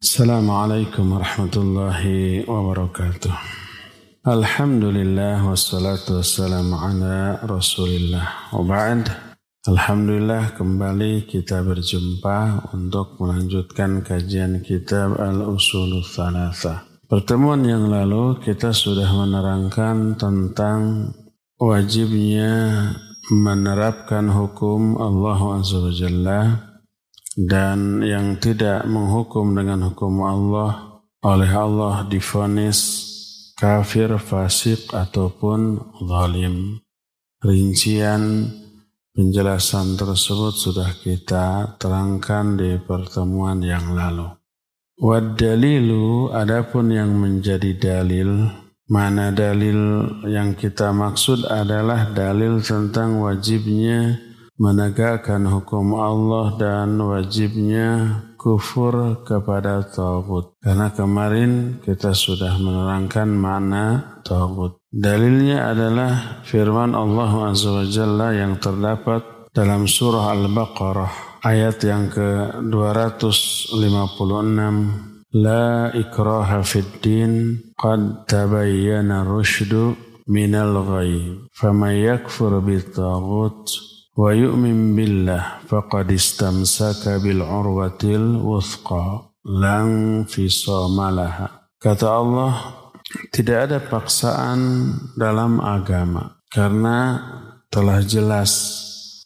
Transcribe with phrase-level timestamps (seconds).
[0.00, 3.36] Assalamualaikum warahmatullahi wabarakatuh.
[4.24, 8.48] Alhamdulillah wassalatu wassalamu ala rasulillah.
[8.48, 9.12] Wa ba'd.
[9.68, 16.88] Alhamdulillah kembali kita berjumpa untuk melanjutkan kajian kitab Al-Usul Thalatha.
[17.04, 21.12] Pertemuan yang lalu kita sudah menerangkan tentang
[21.60, 22.88] wajibnya
[23.28, 26.69] menerapkan hukum Allah Azza wa Jalla
[27.48, 33.08] dan yang tidak menghukum dengan hukum Allah oleh Allah difonis
[33.56, 36.80] kafir, fasik, ataupun zalim.
[37.40, 38.52] Rincian
[39.16, 44.28] penjelasan tersebut sudah kita terangkan di pertemuan yang lalu.
[45.00, 48.52] Wad dalilu adapun yang menjadi dalil
[48.90, 54.18] mana dalil yang kita maksud adalah dalil tentang wajibnya
[54.60, 60.60] menegakkan hukum Allah dan wajibnya kufur kepada Tauhud.
[60.60, 64.76] Karena kemarin kita sudah menerangkan makna Tauhud.
[64.92, 67.80] Dalilnya adalah firman Allah Azza
[68.36, 79.94] yang terdapat dalam surah Al-Baqarah ayat yang ke-256 La ikraha fid din qad tabayyana rushdu
[80.26, 82.98] minal ghayb faman yakfur bit
[84.20, 91.72] wa yu'min billah faqad istamsaka bil urwatil wuthqa lang fisomalaha.
[91.80, 92.52] Kata Allah,
[93.32, 94.60] tidak ada paksaan
[95.16, 97.16] dalam agama karena
[97.72, 98.52] telah jelas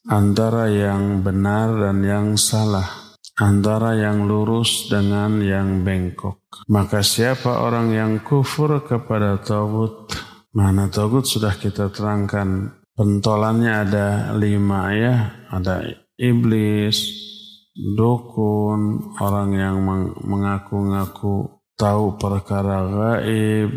[0.07, 6.39] antara yang benar dan yang salah, antara yang lurus dengan yang bengkok.
[6.71, 10.15] Maka siapa orang yang kufur kepada Tauhid,
[10.55, 14.07] mana Tauhid sudah kita terangkan pentolannya ada
[14.39, 15.15] lima ya,
[15.51, 15.83] ada
[16.19, 17.11] iblis,
[17.75, 19.77] dukun, orang yang
[20.23, 23.71] mengaku-ngaku tahu perkara gaib,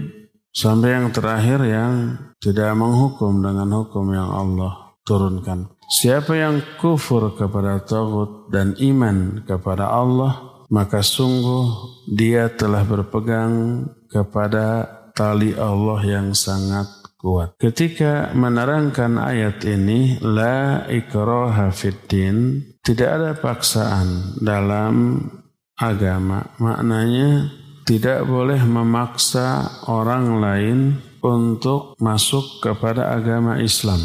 [0.54, 1.94] sampai yang terakhir yang
[2.38, 5.73] tidak menghukum dengan hukum yang Allah turunkan.
[5.88, 14.84] Siapa yang kufur kepada Tauhid dan iman kepada Allah, maka sungguh dia telah berpegang kepada
[15.16, 16.86] tali Allah yang sangat
[17.27, 17.60] kuat.
[17.60, 25.27] Ketika menerangkan ayat ini, la ikraha fiddin, tidak ada paksaan dalam
[25.76, 26.55] agama.
[26.64, 27.52] Maknanya
[27.83, 30.80] tidak boleh memaksa orang lain
[31.20, 33.99] untuk masuk kepada agama Islam.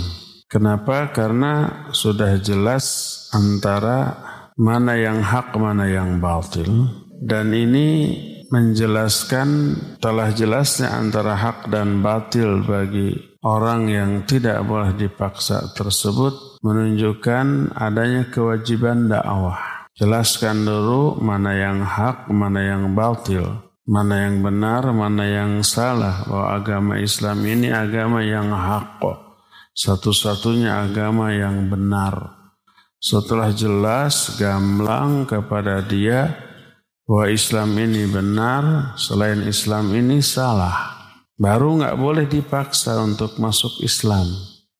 [0.51, 1.15] Kenapa?
[1.15, 2.85] Karena sudah jelas
[3.33, 4.19] antara
[4.59, 6.91] mana yang hak, mana yang batil.
[7.23, 8.19] Dan ini
[8.53, 9.49] menjelaskan
[9.97, 18.29] telah jelasnya antara hak dan batil bagi orang yang tidak boleh dipaksa tersebut menunjukkan adanya
[18.29, 19.89] kewajiban dakwah.
[19.97, 23.45] Jelaskan dulu mana yang hak, mana yang batil,
[23.89, 26.21] mana yang benar, mana yang salah.
[26.29, 29.01] Bahwa agama Islam ini agama yang hak,
[29.73, 32.37] satu-satunya agama yang benar.
[33.01, 36.52] Setelah jelas gamblang kepada dia
[37.07, 41.03] bahwa Islam ini benar, selain Islam ini salah.
[41.37, 44.31] Baru nggak boleh dipaksa untuk masuk Islam.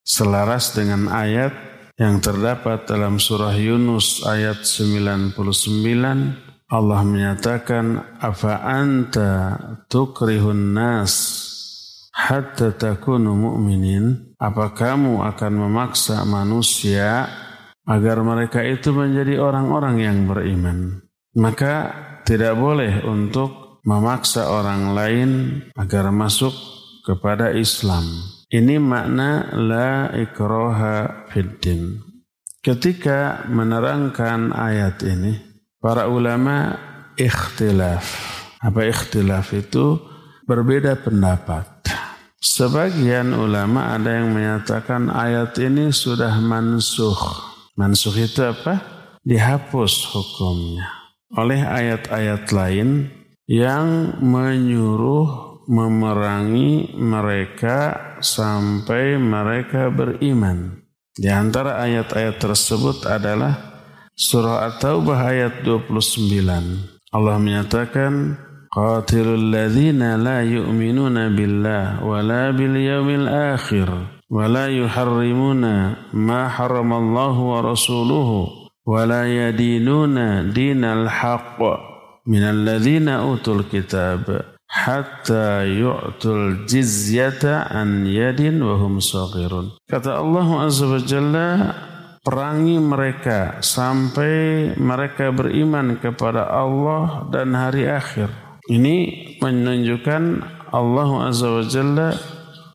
[0.03, 1.55] Selaras dengan ayat
[1.99, 5.37] yang terdapat dalam surah Yunus ayat 99
[6.73, 9.33] Allah menyatakan afa anta
[9.93, 11.13] tukrihun nas
[12.17, 17.29] hatta takunu mu'minin apa kamu akan memaksa manusia
[17.85, 21.05] agar mereka itu menjadi orang-orang yang beriman
[21.37, 25.31] maka tidak boleh untuk memaksa orang lain
[25.75, 26.55] agar masuk
[27.03, 28.07] kepada Islam.
[28.53, 31.99] Ini makna la ikroha fiddin.
[32.63, 35.35] Ketika menerangkan ayat ini,
[35.83, 36.79] para ulama
[37.19, 38.07] ikhtilaf.
[38.63, 39.99] Apa ikhtilaf itu?
[40.47, 41.67] Berbeda pendapat.
[42.39, 47.19] Sebagian ulama ada yang menyatakan ayat ini sudah mansuh.
[47.75, 48.79] Mansuh itu apa?
[49.23, 51.02] Dihapus hukumnya
[51.37, 53.09] oleh ayat-ayat lain
[53.49, 60.83] yang menyuruh memerangi mereka sampai mereka beriman.
[61.13, 63.85] Di antara ayat-ayat tersebut adalah
[64.17, 67.13] surah At-Taubah ayat 29.
[67.13, 68.41] Allah menyatakan
[68.73, 73.85] Qatilul ladzina la yu'minuna billah wa la bil yawmil akhir
[74.33, 80.16] wa la yuharrimuna ma haramallahu wa rasuluhu ولا يدينون
[80.54, 81.60] دين الحق
[82.28, 89.80] من الذين أوتوا الكتاب hatta yu'tul jizyata an yadin wa hum saghirun.
[89.88, 91.50] Kata Allah Azza wa Jalla,
[92.22, 98.28] perangi mereka sampai mereka beriman kepada Allah dan hari akhir.
[98.68, 98.96] Ini
[99.40, 100.24] menunjukkan
[100.76, 102.12] Allah Azza wa Jalla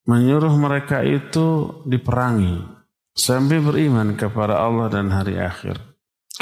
[0.08, 2.64] menyuruh mereka itu diperangi
[3.12, 5.79] sampai beriman kepada Allah dan hari akhir.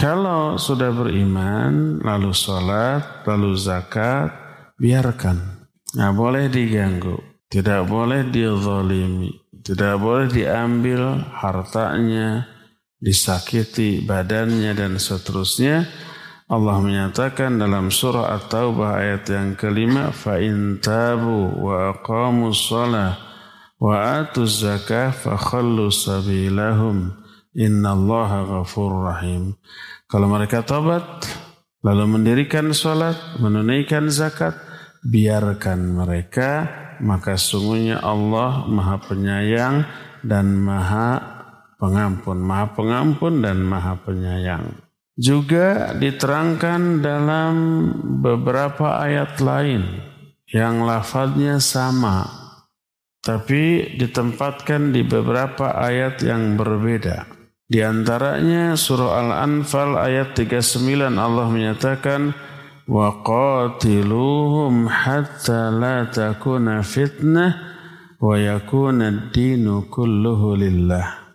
[0.00, 4.32] Kalau sudah beriman, lalu sholat, lalu zakat,
[4.80, 5.68] biarkan.
[5.92, 7.16] Nggak boleh diganggu.
[7.50, 9.28] Tidak boleh dizalimi.
[9.60, 12.48] Tidak boleh diambil hartanya,
[12.96, 15.84] disakiti badannya dan seterusnya.
[16.50, 23.12] Allah menyatakan dalam surah At-Taubah ayat yang kelima, فَإِن تَابُوا وَأَقَامُوا الصَّلَاةِ
[23.80, 26.96] وَآتُوا الزَّكَاةَ فَخَلُّوا سَبِيلَهُمْ
[27.55, 29.55] Inna Allah ghafur rahim.
[30.11, 31.23] Kalau mereka tobat,
[31.79, 34.59] lalu mendirikan sholat, menunaikan zakat,
[35.07, 36.67] biarkan mereka,
[36.99, 39.87] maka sungguhnya Allah maha penyayang
[40.19, 41.23] dan maha
[41.79, 42.43] pengampun.
[42.43, 44.75] Maha pengampun dan maha penyayang.
[45.15, 47.53] Juga diterangkan dalam
[48.19, 50.03] beberapa ayat lain
[50.51, 52.27] yang lafadznya sama,
[53.23, 57.34] tapi ditempatkan di beberapa ayat yang berbeda.
[57.65, 62.29] Di antaranya surah Al-Anfal ayat 39 Allah menyatakan
[62.85, 67.57] wa qatiluhum hatta la takuna fitnah
[68.21, 71.25] wa yakuna ad-dinu kulluhu lillah.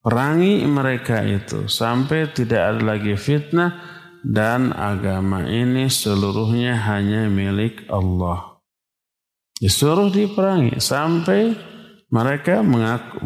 [0.00, 3.76] Perangi mereka itu sampai tidak ada lagi fitnah
[4.24, 8.56] dan agama ini seluruhnya hanya milik Allah.
[9.60, 11.54] Disuruh diperangi sampai
[12.08, 13.20] mereka mengaku,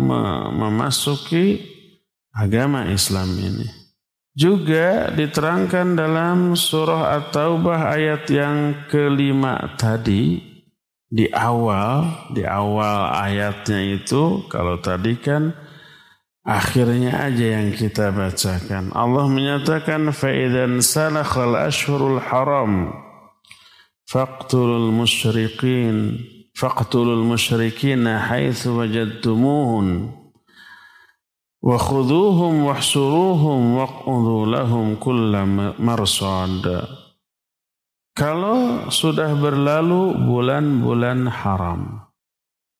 [0.52, 1.75] memasuki
[2.36, 3.68] agama Islam ini.
[4.36, 10.44] Juga diterangkan dalam surah At-Taubah ayat yang kelima tadi
[11.08, 15.56] di awal di awal ayatnya itu kalau tadi kan
[16.44, 22.90] akhirnya aja yang kita bacakan Allah menyatakan faidan salakhal ashhurul haram
[24.10, 26.20] faqtulul musyrikin
[26.52, 30.25] faqtulul musyrikin haitsu wajadtumuhun
[35.82, 36.62] marsad.
[38.14, 42.06] Kalau sudah berlalu bulan-bulan haram.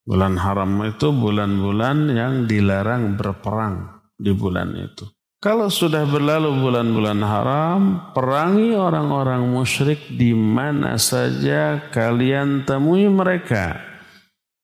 [0.06, 5.10] Bulan haram itu bulan-bulan yang dilarang berperang di bulan itu.
[5.42, 7.80] Kalau sudah berlalu bulan-bulan haram,
[8.14, 13.95] perangi orang-orang musyrik di mana saja kalian temui mereka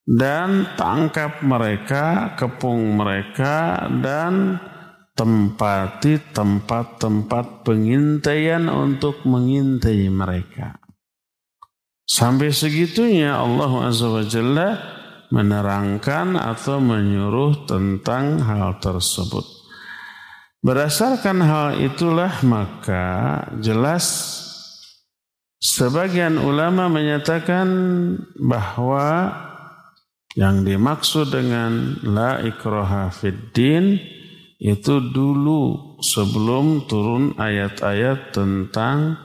[0.03, 4.59] dan tangkap mereka, kepung mereka dan
[5.13, 10.81] tempati tempat-tempat pengintaian untuk mengintai mereka.
[12.03, 14.69] Sampai segitunya Allah Azza wa Jalla
[15.33, 19.47] menerangkan atau menyuruh tentang hal tersebut.
[20.63, 24.05] Berdasarkan hal itulah maka jelas
[25.59, 27.67] sebagian ulama menyatakan
[28.39, 29.33] bahwa
[30.33, 34.01] yang dimaksud dengan la ikraha fiddin
[34.63, 39.19] itu dulu sebelum turun ayat-ayat tentang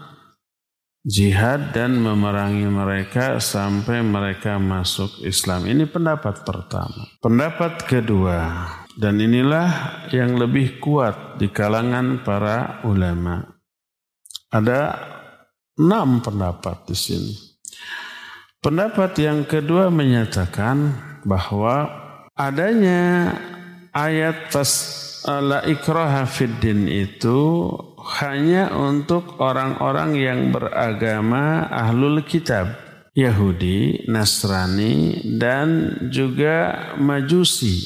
[1.07, 5.63] jihad dan memerangi mereka sampai mereka masuk Islam.
[5.69, 7.07] Ini pendapat pertama.
[7.23, 8.67] Pendapat kedua,
[8.97, 9.69] dan inilah
[10.09, 13.45] yang lebih kuat di kalangan para ulama.
[14.49, 14.97] Ada
[15.77, 17.46] enam pendapat di sini.
[18.57, 21.93] Pendapat yang kedua menyatakan bahwa
[22.33, 23.37] adanya
[23.93, 24.73] ayat tas
[25.29, 27.69] la ikraha fiddin itu
[28.17, 32.73] hanya untuk orang-orang yang beragama ahlul kitab
[33.13, 37.81] Yahudi, Nasrani dan juga Majusi.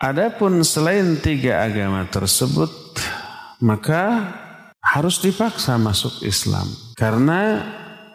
[0.00, 2.72] Adapun selain tiga agama tersebut
[3.60, 4.32] maka
[4.80, 7.64] harus dipaksa masuk Islam karena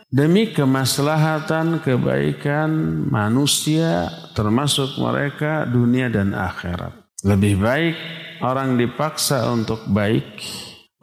[0.09, 2.69] demi kemaslahatan kebaikan
[3.09, 7.13] manusia termasuk mereka dunia dan akhirat.
[7.21, 7.95] Lebih baik
[8.41, 10.41] orang dipaksa untuk baik,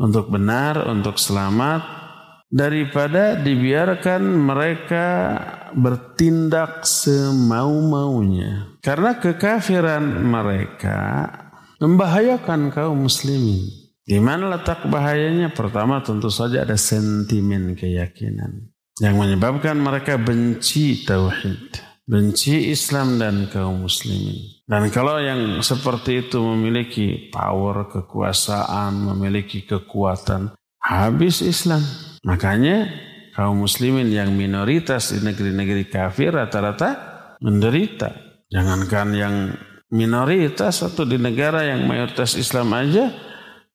[0.01, 1.83] untuk benar, untuk selamat
[2.51, 5.07] daripada dibiarkan mereka
[5.77, 8.81] bertindak semau-maunya.
[8.83, 11.29] Karena kekafiran mereka
[11.79, 13.61] membahayakan kaum muslimin.
[14.07, 15.51] Di mana letak bahayanya?
[15.51, 21.77] Pertama tentu saja ada sentimen keyakinan yang menyebabkan mereka benci tauhid,
[22.09, 24.65] benci Islam dan kaum muslimin.
[24.65, 31.85] Dan kalau yang seperti itu memiliki power, kekuasaan, memiliki kekuatan, habis Islam.
[32.27, 32.89] Makanya
[33.37, 36.91] kaum muslimin yang minoritas di negeri-negeri kafir rata-rata
[37.45, 38.11] menderita.
[38.49, 39.35] Jangankan yang
[39.93, 43.13] minoritas atau di negara yang mayoritas Islam aja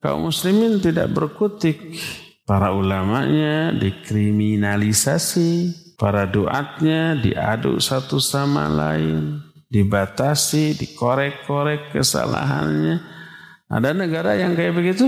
[0.01, 1.77] kaum muslimin tidak berkutik.
[2.45, 5.49] Para ulamanya dikriminalisasi,
[5.95, 12.97] para duatnya diaduk satu sama lain, dibatasi, dikorek-korek kesalahannya.
[13.71, 15.07] Ada negara yang kayak begitu?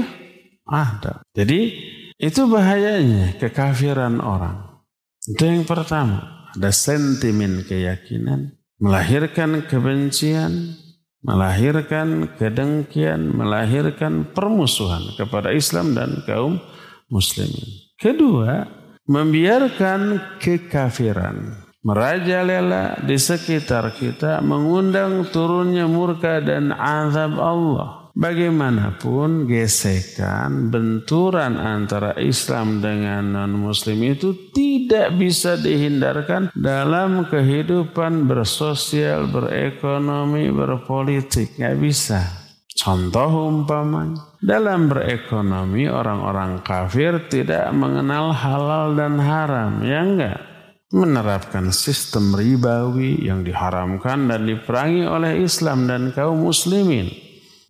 [0.64, 1.20] Ada.
[1.36, 1.76] Jadi
[2.16, 4.80] itu bahayanya kekafiran orang.
[5.28, 6.48] Itu yang pertama.
[6.54, 10.78] Ada sentimen keyakinan, melahirkan kebencian,
[11.26, 16.62] melahirkan kedengkian, melahirkan permusuhan kepada Islam dan kaum
[17.10, 17.94] muslimin.
[18.00, 18.68] Kedua,
[19.08, 28.04] membiarkan kekafiran merajalela di sekitar kita mengundang turunnya murka dan azab Allah.
[28.14, 40.46] Bagaimanapun gesekan, benturan antara Islam dengan non-Muslim itu tidak bisa dihindarkan dalam kehidupan bersosial, berekonomi,
[40.54, 41.58] berpolitik.
[41.58, 42.43] Nggak bisa.
[42.74, 50.42] Contoh umpamanya, dalam berekonomi orang-orang kafir tidak mengenal halal dan haram, ya enggak?
[50.90, 57.10] Menerapkan sistem ribawi yang diharamkan dan diperangi oleh Islam dan kaum muslimin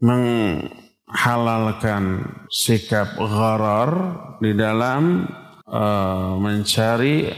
[0.04, 5.28] menghalalkan sikap gharar di dalam
[5.68, 7.32] uh, mencari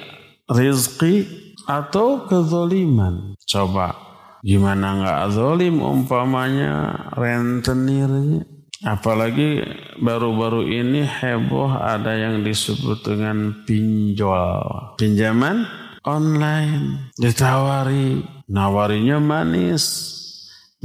[0.50, 1.26] rizki
[1.70, 3.36] atau kezoliman.
[3.46, 4.05] Coba
[4.46, 8.46] gimana nggak zolim umpamanya rentenirnya.
[8.86, 9.66] Apalagi
[9.98, 14.94] baru-baru ini heboh ada yang disebut dengan pinjol.
[15.02, 15.66] Pinjaman
[16.06, 17.10] online.
[17.18, 18.22] Ditawari.
[18.46, 20.14] Nawarinya manis.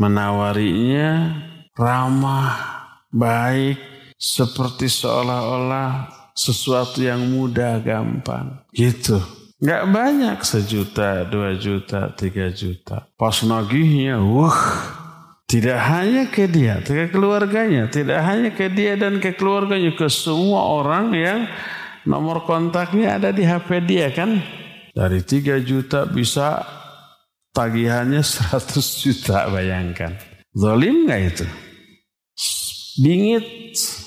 [0.00, 1.37] Menawarinya
[1.76, 2.57] ramah,
[3.12, 3.76] baik,
[4.17, 8.64] seperti seolah-olah sesuatu yang mudah, gampang.
[8.73, 9.21] Gitu.
[9.61, 13.05] Nggak banyak sejuta, dua juta, tiga juta.
[13.21, 14.57] Pas nagihnya, wah,
[15.45, 20.64] tidak hanya ke dia, ke keluarganya, tidak hanya ke dia dan ke keluarganya, ke semua
[20.64, 21.45] orang yang
[22.09, 24.40] nomor kontaknya ada di HP dia kan.
[24.97, 26.64] Dari tiga juta bisa
[27.52, 28.25] tagihannya
[28.57, 30.17] 100 juta bayangkan.
[30.57, 31.47] Zolim nggak itu?
[32.97, 33.47] Bingit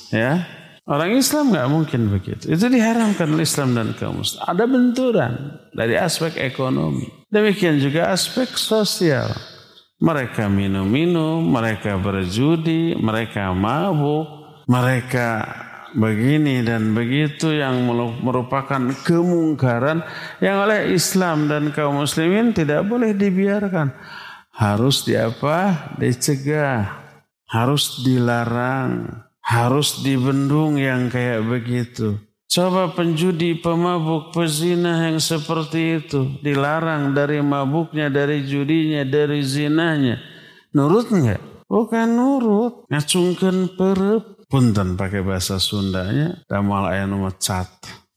[0.09, 0.62] ya.
[0.83, 2.51] Orang Islam nggak mungkin begitu.
[2.51, 4.43] Itu diharamkan oleh Islam dan kaum muslim.
[4.43, 5.33] Ada benturan
[5.71, 7.07] dari aspek ekonomi.
[7.31, 9.31] Demikian juga aspek sosial.
[10.03, 14.27] Mereka minum-minum, mereka berjudi, mereka mabuk,
[14.67, 15.47] mereka
[15.95, 17.87] begini dan begitu yang
[18.19, 20.03] merupakan kemungkaran
[20.43, 23.95] yang oleh Islam dan kaum muslimin tidak boleh dibiarkan
[24.53, 25.89] harus diapa?
[25.97, 26.85] Dicegah,
[27.49, 32.17] harus dilarang, harus dibendung yang kayak begitu.
[32.53, 40.21] Coba penjudi, pemabuk, pezina yang seperti itu dilarang dari mabuknya, dari judinya, dari zinanya.
[40.71, 41.65] Nurut nggak?
[41.65, 42.85] Bukan nurut.
[42.93, 44.45] Ngacungkan perep.
[44.45, 46.45] Punten pakai bahasa Sundanya.
[46.45, 47.69] Damal ayah mecat.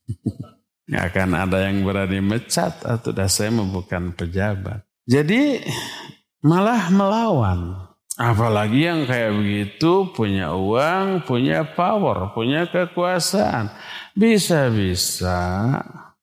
[0.87, 3.27] Nggak akan ada yang berani mecat atau dah
[3.73, 4.87] bukan pejabat.
[5.03, 5.65] Jadi
[6.47, 7.86] malah melawan.
[8.17, 13.69] Apalagi yang kayak begitu punya uang, punya power, punya kekuasaan.
[14.17, 15.37] Bisa-bisa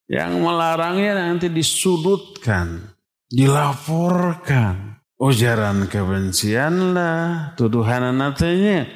[0.09, 2.97] yang melarangnya nanti disudutkan,
[3.29, 4.97] dilaporkan.
[5.21, 8.89] Ujaran kebencian lah, tuduhan nantinya.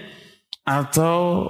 [0.65, 1.47] Atau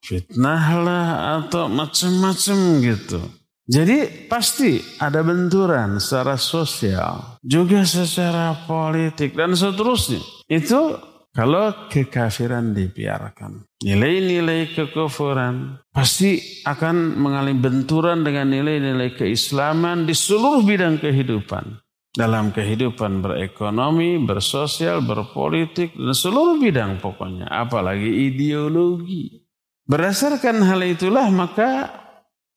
[0.00, 1.06] fitnah lah,
[1.44, 3.20] atau macam-macam gitu.
[3.68, 10.18] Jadi pasti ada benturan secara sosial, juga secara politik dan seterusnya.
[10.50, 10.98] Itu
[11.30, 13.78] kalau kekafiran dibiarkan.
[13.86, 21.78] Nilai-nilai kekufuran pasti akan mengalami benturan dengan nilai-nilai keislaman di seluruh bidang kehidupan.
[22.16, 27.44] Dalam kehidupan berekonomi, bersosial, berpolitik, dan seluruh bidang pokoknya.
[27.44, 29.44] Apalagi ideologi.
[29.84, 31.92] Berdasarkan hal itulah maka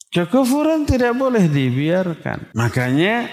[0.09, 2.57] Kekufuran tidak boleh dibiarkan.
[2.57, 3.29] Makanya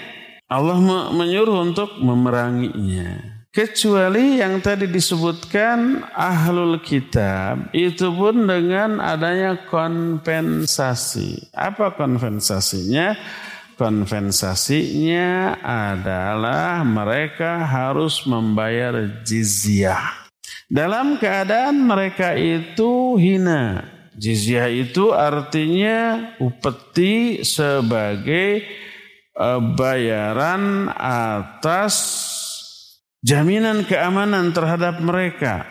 [0.47, 0.79] Allah
[1.11, 3.35] menyuruh untuk memeranginya.
[3.51, 11.51] Kecuali yang tadi disebutkan ahlul kitab itu pun dengan adanya kompensasi.
[11.51, 13.19] Apa kompensasinya?
[13.75, 20.31] Kompensasinya adalah mereka harus membayar jizyah.
[20.71, 23.83] Dalam keadaan mereka itu hina,
[24.17, 28.65] Jizyah itu artinya upeti sebagai
[29.77, 31.95] bayaran atas
[33.21, 35.65] jaminan keamanan terhadap mereka.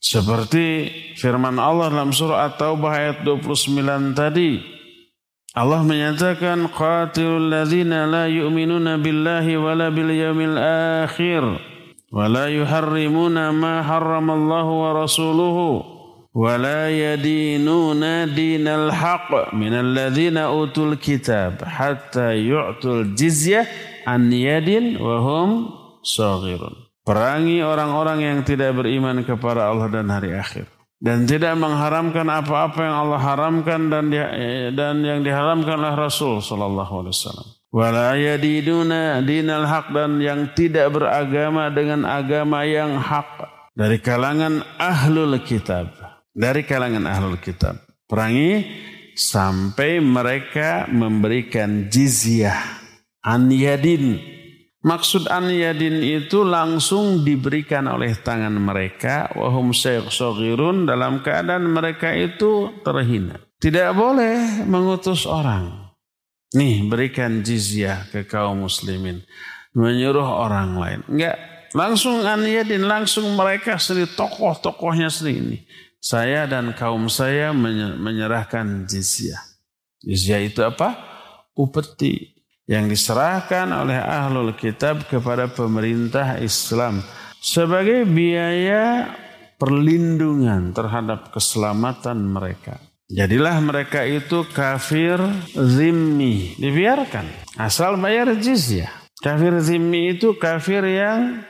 [0.00, 0.88] Seperti
[1.20, 4.80] firman Allah dalam surah At-Taubah ayat 29 tadi.
[5.50, 10.54] Allah menyatakan qatilul ladzina la yu'minuna billahi wala bil yawmil
[11.02, 11.42] akhir
[12.14, 15.89] wala yuharrimuna ma harramallahu wa rasuluhu
[16.35, 18.03] ولا يدينون
[18.35, 23.67] دين الحق من الذين أوتوا الكتاب حتى يعطوا الجزية
[24.07, 25.69] عن يد وهم
[26.03, 30.65] صاغرون Perangi orang-orang yang tidak beriman kepada Allah dan hari akhir
[30.97, 34.17] dan tidak mengharamkan apa-apa yang Allah haramkan dan di,
[34.73, 37.47] dan yang diharamkan oleh Rasul sallallahu alaihi wasallam.
[37.69, 43.27] Wala yadiduna dinal haq dan yang tidak beragama dengan agama yang hak
[43.77, 45.98] dari kalangan ahlul kitab.
[46.40, 47.76] Dari kalangan ahlul kitab.
[48.08, 48.64] Perangi
[49.12, 52.80] sampai mereka memberikan jizyah
[53.20, 54.16] an yadin
[54.80, 62.80] Maksud an yadin itu langsung diberikan oleh tangan mereka wahum sogirun dalam keadaan mereka itu
[62.80, 63.36] terhina.
[63.60, 65.92] Tidak boleh mengutus orang.
[66.56, 69.20] Nih berikan jizyah ke kaum muslimin.
[69.76, 71.00] Menyuruh orang lain.
[71.12, 71.36] Enggak.
[71.76, 72.88] Langsung an yadin.
[72.88, 74.16] Langsung mereka sendiri.
[74.16, 75.60] Tokoh-tokohnya sendiri.
[76.00, 79.40] Saya dan kaum saya menyerahkan jizyah.
[80.00, 80.96] Jizyah itu apa?
[81.52, 87.04] Upeti yang diserahkan oleh ahlul kitab kepada pemerintah Islam
[87.36, 89.12] sebagai biaya
[89.60, 92.80] perlindungan terhadap keselamatan mereka.
[93.10, 95.20] Jadilah mereka itu kafir
[95.52, 96.56] zimmi.
[96.56, 97.26] Dibiarkan.
[97.60, 98.88] Asal bayar jizyah.
[99.20, 101.42] Kafir zimmi itu kafir yang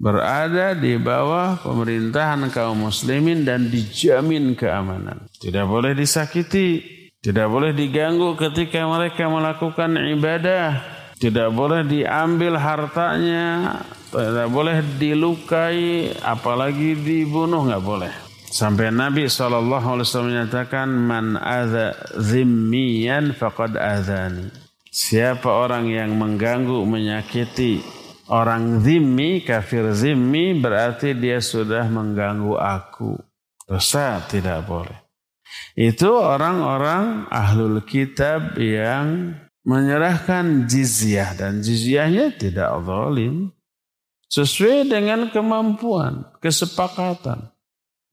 [0.00, 5.28] berada di bawah pemerintahan kaum muslimin dan dijamin keamanan.
[5.36, 6.80] Tidak boleh disakiti,
[7.20, 10.80] tidak boleh diganggu ketika mereka melakukan ibadah.
[11.20, 13.76] Tidak boleh diambil hartanya.
[14.08, 16.16] Tidak boleh dilukai.
[16.24, 17.68] Apalagi dibunuh.
[17.68, 18.08] nggak boleh.
[18.48, 20.88] Sampai Nabi SAW menyatakan.
[20.88, 24.48] Man adha zimmiyan faqad adhani.
[24.88, 27.99] Siapa orang yang mengganggu, menyakiti
[28.30, 33.18] orang zimmi, kafir zimmi, berarti dia sudah mengganggu aku.
[33.66, 34.98] Dosa tidak boleh.
[35.74, 39.34] Itu orang-orang ahlul kitab yang
[39.66, 43.50] menyerahkan jizyah dan jizyahnya tidak zalim.
[44.30, 47.50] Sesuai dengan kemampuan, kesepakatan.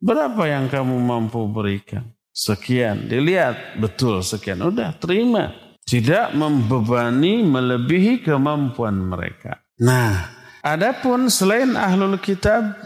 [0.02, 2.10] Berapa yang kamu mampu berikan?
[2.34, 3.06] Sekian.
[3.06, 4.66] Dilihat, betul sekian.
[4.66, 5.54] Udah, terima.
[5.86, 9.62] Tidak membebani melebihi kemampuan mereka.
[9.78, 10.34] Nah,
[10.66, 12.78] adapun selain ahlul kitab,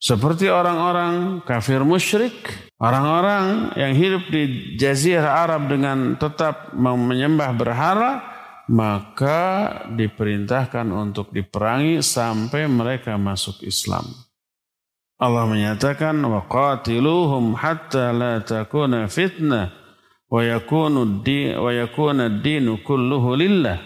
[0.00, 2.32] seperti orang-orang kafir musyrik,
[2.80, 8.24] orang-orang yang hidup di jazirah Arab dengan tetap menyembah berhala,
[8.72, 9.38] maka
[9.92, 14.08] diperintahkan untuk diperangi sampai mereka masuk Islam.
[15.20, 19.68] Allah menyatakan waqatiluhum hatta la takuna fitnah
[20.32, 23.76] wa yakunu di wa yakuna dinu kulluhu lillah.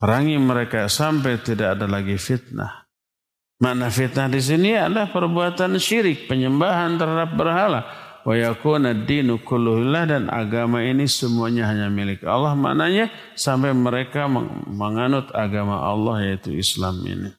[0.00, 2.80] Perangi mereka sampai tidak ada lagi fitnah
[3.60, 7.80] Makna fitnah di sini adalah perbuatan syirik, penyembahan terhadap berhala.
[8.24, 12.56] Wa yakuna dinu kulluhillah dan agama ini semuanya hanya milik Allah.
[12.56, 14.32] Maknanya sampai mereka
[14.64, 17.36] menganut agama Allah yaitu Islam ini.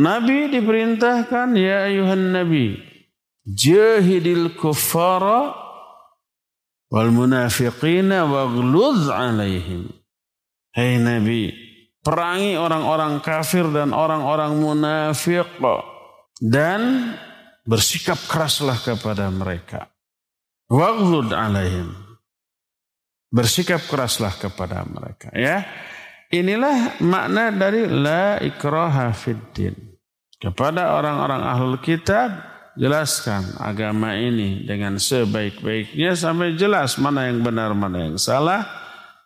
[0.00, 2.80] Nabi diperintahkan ya ayuhan nabi
[3.44, 5.52] jahidil kuffara
[6.88, 9.92] wal munafiqina waghluz alaihim.
[10.72, 11.52] Hai hey Nabi,
[12.00, 15.48] perangi orang-orang kafir dan orang-orang munafik
[16.40, 17.12] dan
[17.68, 19.92] bersikap keraslah kepada mereka.
[20.70, 21.92] Waghlud alaihim.
[23.30, 25.62] Bersikap keraslah kepada mereka ya.
[26.30, 29.74] Inilah makna dari la ikraha fiddin.
[30.40, 32.32] Kepada orang-orang ahlul kitab
[32.78, 38.62] jelaskan agama ini dengan sebaik-baiknya sampai jelas mana yang benar mana yang salah.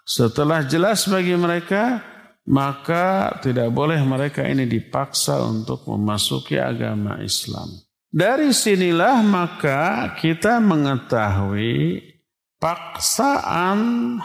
[0.04, 2.00] Setelah jelas bagi mereka,
[2.44, 7.68] maka tidak boleh mereka ini dipaksa untuk memasuki agama Islam.
[8.14, 11.98] Dari sinilah maka kita mengetahui
[12.62, 13.80] paksaan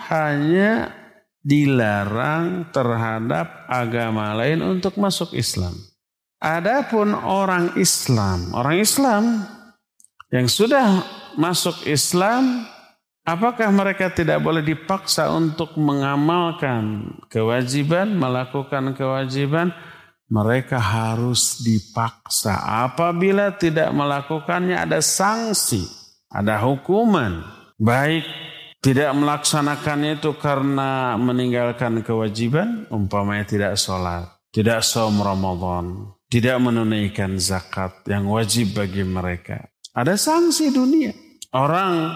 [0.07, 0.93] hanya
[1.41, 5.73] dilarang terhadap agama lain untuk masuk Islam.
[6.39, 9.23] Adapun orang Islam, orang Islam
[10.29, 11.03] yang sudah
[11.35, 12.63] masuk Islam
[13.29, 19.69] Apakah mereka tidak boleh dipaksa untuk mengamalkan kewajiban, melakukan kewajiban?
[20.33, 22.57] Mereka harus dipaksa.
[22.89, 25.85] Apabila tidak melakukannya ada sanksi,
[26.33, 27.45] ada hukuman.
[27.77, 28.25] Baik
[28.81, 37.93] tidak melaksanakannya itu karena meninggalkan kewajiban, umpamanya tidak sholat, tidak saum Ramadan, tidak menunaikan zakat
[38.09, 39.69] yang wajib bagi mereka.
[39.93, 41.13] Ada sanksi dunia.
[41.49, 42.13] Orang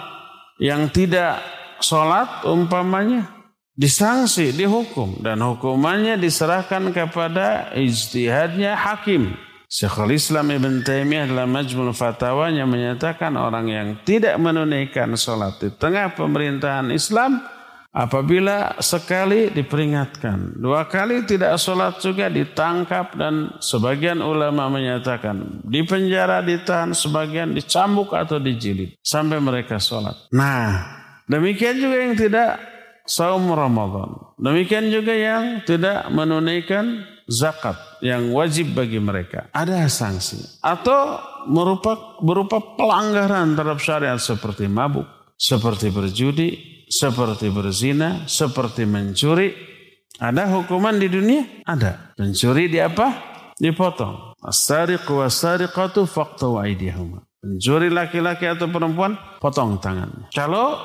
[0.62, 1.42] yang tidak
[1.82, 3.30] sholat umpamanya
[3.74, 9.34] disangsi, dihukum dan hukumannya diserahkan kepada ijtihadnya hakim.
[9.74, 16.13] Syekhul Islam Ibn Taimiyah dalam Majmul Fatwanya menyatakan orang yang tidak menunaikan sholat di tengah
[16.13, 17.42] pemerintahan Islam
[17.93, 26.41] apabila sekali diperingatkan, dua kali tidak sholat juga ditangkap dan sebagian ulama menyatakan di penjara
[26.41, 30.17] ditahan, sebagian dicambuk atau dijilid sampai mereka sholat.
[30.34, 30.84] Nah,
[31.29, 32.51] demikian juga yang tidak
[33.06, 34.34] saum Ramadan.
[34.41, 39.47] Demikian juga yang tidak menunaikan zakat yang wajib bagi mereka.
[39.56, 45.08] Ada sanksi atau merupa, berupa pelanggaran terhadap syariat seperti mabuk,
[45.39, 49.49] seperti berjudi, seperti berzina, seperti mencuri.
[50.21, 51.65] Ada hukuman di dunia?
[51.65, 52.13] Ada.
[52.21, 53.34] Mencuri di apa?
[53.58, 54.38] Dipotong.
[54.45, 57.25] As-sariq wa sariqatu faqtu aydihuma.
[57.41, 60.29] Pencuri laki-laki atau perempuan potong tangannya.
[60.32, 60.77] Kalau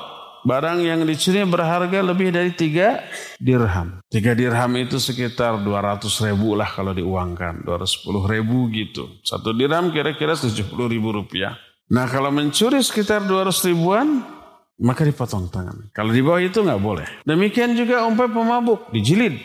[0.43, 3.05] barang yang dicuri berharga lebih dari tiga
[3.39, 4.01] dirham.
[4.09, 7.63] Tiga dirham itu sekitar 200 ribu lah kalau diuangkan.
[7.63, 9.21] 210 ribu gitu.
[9.23, 11.55] Satu dirham kira-kira 70 ribu rupiah.
[11.89, 14.38] Nah kalau mencuri sekitar 200 ribuan,
[14.79, 15.91] maka dipotong tangan.
[15.91, 17.07] Kalau di bawah itu nggak boleh.
[17.27, 19.35] Demikian juga umpah pemabuk, dijilid.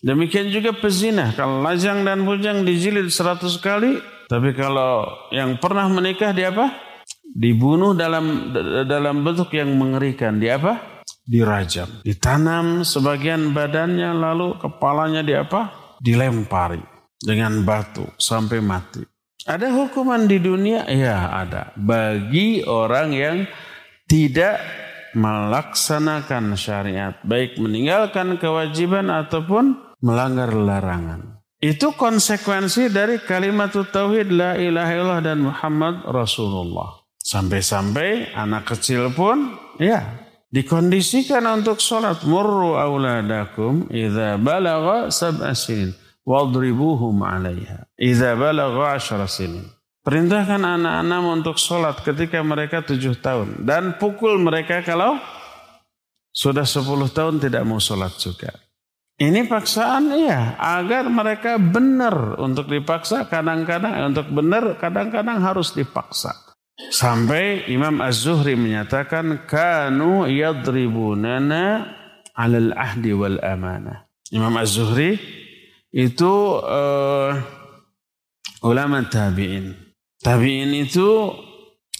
[0.00, 1.32] Demikian juga pezina.
[1.36, 4.00] Kalau lajang dan bujang dijilid 100 kali.
[4.30, 6.90] Tapi kalau yang pernah menikah di apa?
[7.30, 8.50] dibunuh dalam
[8.86, 10.38] dalam bentuk yang mengerikan.
[10.38, 11.02] Di apa?
[11.22, 12.02] Dirajam.
[12.02, 15.94] Ditanam sebagian badannya lalu kepalanya di apa?
[16.00, 16.82] Dilempari
[17.20, 19.02] dengan batu sampai mati.
[19.46, 20.84] Ada hukuman di dunia?
[20.90, 21.72] Ya ada.
[21.78, 23.36] Bagi orang yang
[24.10, 24.58] tidak
[25.14, 27.14] melaksanakan syariat.
[27.22, 31.38] Baik meninggalkan kewajiban ataupun melanggar larangan.
[31.60, 37.04] Itu konsekuensi dari kalimat tauhid la ilaha illallah dan Muhammad Rasulullah.
[37.20, 42.24] Sampai-sampai anak kecil pun ya dikondisikan untuk sholat.
[42.24, 45.92] Murru auladakum idza balagha sab'a sinin
[46.24, 48.96] wadribuhum 'alaiha idza balagha
[49.28, 49.68] sinin.
[50.00, 53.68] Perintahkan anak-anak untuk sholat ketika mereka tujuh tahun.
[53.68, 55.20] Dan pukul mereka kalau
[56.32, 58.48] sudah sepuluh tahun tidak mau sholat juga.
[59.20, 66.32] Ini paksaan iya agar mereka benar untuk dipaksa kadang-kadang untuk benar kadang-kadang harus dipaksa.
[66.88, 71.92] Sampai Imam Az-Zuhri menyatakan kanu yadribunana
[72.32, 74.08] alal ahdi wal amanah.
[74.32, 75.20] Imam Az-Zuhri
[75.92, 77.36] itu uh,
[78.64, 79.89] ulama tabi'in.
[80.20, 81.32] Tabi'in itu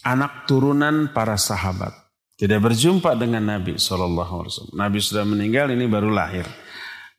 [0.04, 1.92] anak turunan para sahabat.
[2.36, 4.72] Tidak berjumpa dengan Nabi SAW.
[4.72, 6.48] Nabi sudah meninggal, ini baru lahir.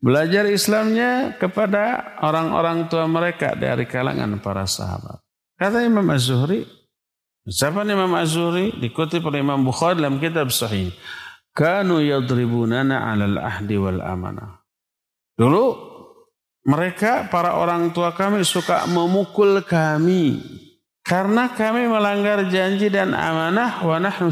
[0.01, 5.21] Belajar Islamnya kepada orang-orang tua mereka dari kalangan para sahabat.
[5.61, 6.65] Kata Imam Az-Zuhri,
[7.41, 10.93] Ucapan Imam Azuri dikutip oleh Imam Bukhari dalam kitab Sahih.
[11.57, 14.61] Kanu yadribunana alal ahdi wal amanah.
[15.33, 15.89] Dulu
[16.69, 20.37] mereka para orang tua kami suka memukul kami
[21.01, 24.29] karena kami melanggar janji dan amanah wa nahnu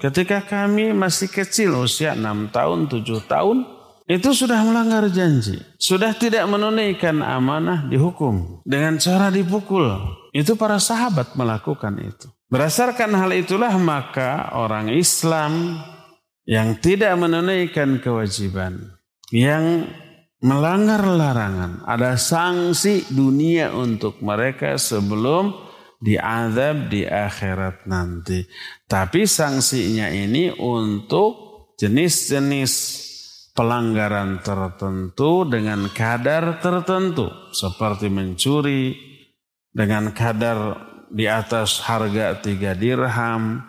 [0.00, 3.64] Ketika kami masih kecil usia 6 tahun, 7 tahun,
[4.04, 5.56] itu sudah melanggar janji.
[5.80, 8.60] Sudah tidak menunaikan amanah dihukum.
[8.68, 9.96] Dengan cara dipukul.
[10.36, 12.28] Itu para sahabat melakukan itu.
[12.52, 15.80] Berdasarkan hal itulah maka orang Islam
[16.44, 18.92] yang tidak menunaikan kewajiban.
[19.32, 19.88] Yang
[20.44, 21.80] melanggar larangan.
[21.88, 25.63] Ada sanksi dunia untuk mereka sebelum
[26.04, 28.44] diadab di akhirat nanti.
[28.84, 32.72] Tapi sanksinya ini untuk jenis-jenis
[33.56, 37.32] pelanggaran tertentu dengan kadar tertentu.
[37.56, 38.92] Seperti mencuri
[39.72, 40.76] dengan kadar
[41.08, 43.64] di atas harga tiga dirham.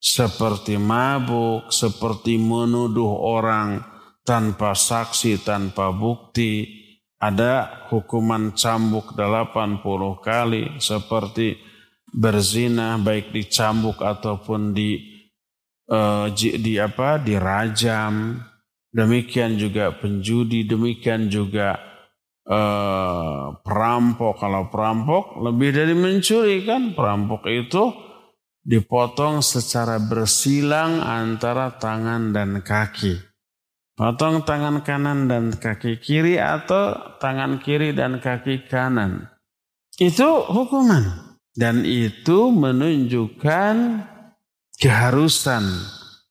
[0.00, 3.84] Seperti mabuk seperti menuduh orang
[4.24, 6.79] tanpa saksi tanpa bukti
[7.20, 9.84] ada hukuman cambuk 80
[10.24, 11.60] kali seperti
[12.10, 14.98] berzina baik dicambuk ataupun di
[15.92, 18.40] uh, di apa dirajam
[18.90, 21.78] demikian juga penjudi, demikian juga
[22.44, 24.34] eh, perampok.
[24.38, 27.94] Kalau perampok lebih dari mencuri kan, perampok itu
[28.60, 33.29] dipotong secara bersilang antara tangan dan kaki.
[34.00, 39.28] Potong tangan kanan dan kaki kiri atau tangan kiri dan kaki kanan.
[40.00, 41.36] Itu hukuman.
[41.52, 44.00] Dan itu menunjukkan
[44.80, 45.68] keharusan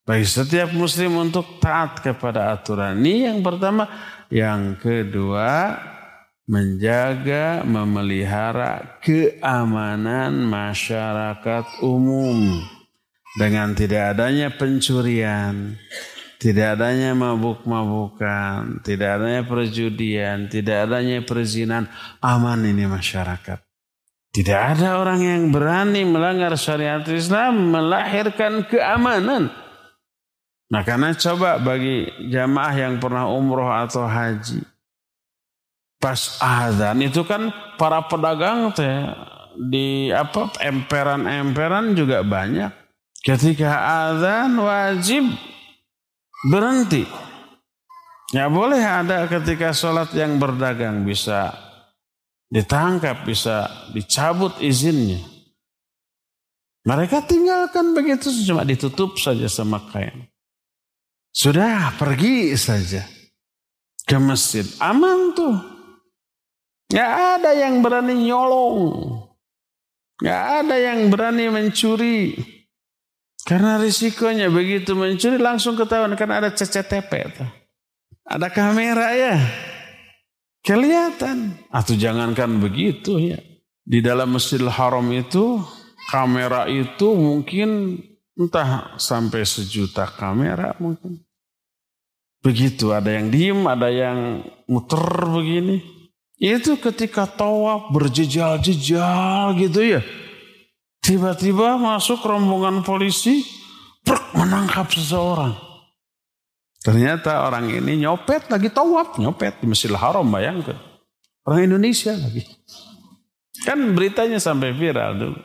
[0.01, 3.05] bagi setiap muslim untuk taat kepada aturan.
[3.05, 3.85] Ini yang pertama.
[4.33, 5.77] Yang kedua,
[6.49, 12.65] menjaga, memelihara keamanan masyarakat umum.
[13.37, 15.77] Dengan tidak adanya pencurian,
[16.39, 21.91] tidak adanya mabuk-mabukan, tidak adanya perjudian, tidak adanya perzinan,
[22.23, 23.59] aman ini masyarakat.
[24.31, 29.51] Tidak ada orang yang berani melanggar syariat Islam melahirkan keamanan.
[30.71, 34.63] Nah karena coba bagi jamaah yang pernah umroh atau haji.
[35.99, 39.11] Pas azan itu kan para pedagang teh
[39.59, 42.71] di apa emperan-emperan juga banyak.
[43.19, 43.75] Ketika
[44.07, 45.27] azan wajib
[46.47, 47.03] berhenti.
[48.29, 51.49] Ya boleh ada ketika sholat yang berdagang bisa
[52.53, 55.19] ditangkap, bisa dicabut izinnya.
[56.85, 60.29] Mereka tinggalkan begitu cuma ditutup saja sama kain.
[61.33, 63.05] Sudah pergi saja
[64.05, 64.65] ke masjid.
[64.81, 65.57] Aman tuh.
[66.89, 68.81] Gak ada yang berani nyolong.
[70.17, 72.33] Gak ada yang berani mencuri.
[73.49, 77.09] Karena risikonya begitu mencuri langsung ketahuan karena ada CCTV.
[78.29, 79.41] Ada kamera ya.
[80.61, 81.57] Kelihatan.
[81.73, 83.41] Atau jangankan begitu ya.
[83.81, 85.65] Di dalam Masjidil Haram itu
[86.13, 87.97] kamera itu mungkin
[88.37, 91.17] entah sampai sejuta kamera mungkin.
[92.45, 95.81] Begitu ada yang diem, ada yang muter begini.
[96.37, 100.05] Itu ketika tawaf berjejal-jejal gitu ya.
[101.09, 103.41] Tiba-tiba masuk rombongan polisi,
[104.05, 105.57] prek, menangkap seseorang.
[106.85, 110.77] Ternyata orang ini nyopet lagi tawaf, nyopet di Masjidil Haram bayangkan.
[111.49, 112.45] Orang Indonesia lagi.
[113.65, 115.41] Kan beritanya sampai viral dulu.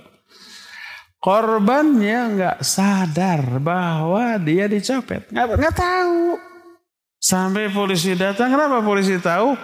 [1.16, 5.33] Korbannya nggak sadar bahwa dia dicopet.
[5.33, 6.37] Nggak tahu.
[7.16, 9.57] Sampai polisi datang, kenapa polisi tahu?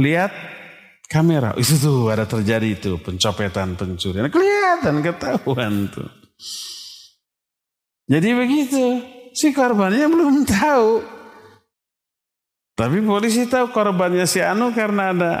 [0.00, 0.32] Lihat
[1.06, 1.54] kamera.
[1.58, 4.28] Itu tuh ada terjadi itu pencopetan pencurian.
[4.30, 6.10] Kelihatan ketahuan tuh.
[8.06, 8.84] Jadi begitu.
[9.34, 10.90] Si korbannya belum tahu.
[12.76, 15.32] Tapi polisi tahu korbannya si Anu karena ada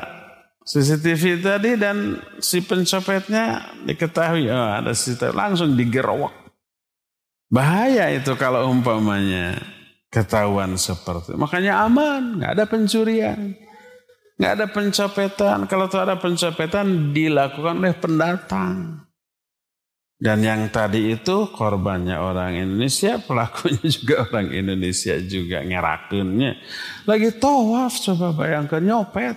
[0.66, 6.32] CCTV tadi dan si pencopetnya diketahui oh, ada CCTV langsung digerowak.
[7.46, 9.62] Bahaya itu kalau umpamanya
[10.10, 11.38] ketahuan seperti itu.
[11.38, 13.54] Makanya aman, nggak ada pencurian.
[14.36, 15.58] Nggak ada pencopetan.
[15.64, 19.06] Kalau tuh ada pencopetan dilakukan oleh pendatang.
[20.16, 26.56] Dan yang tadi itu korbannya orang Indonesia, pelakunya juga orang Indonesia juga ngerakunnya.
[27.04, 29.36] Lagi tawaf coba bayangkan nyopet.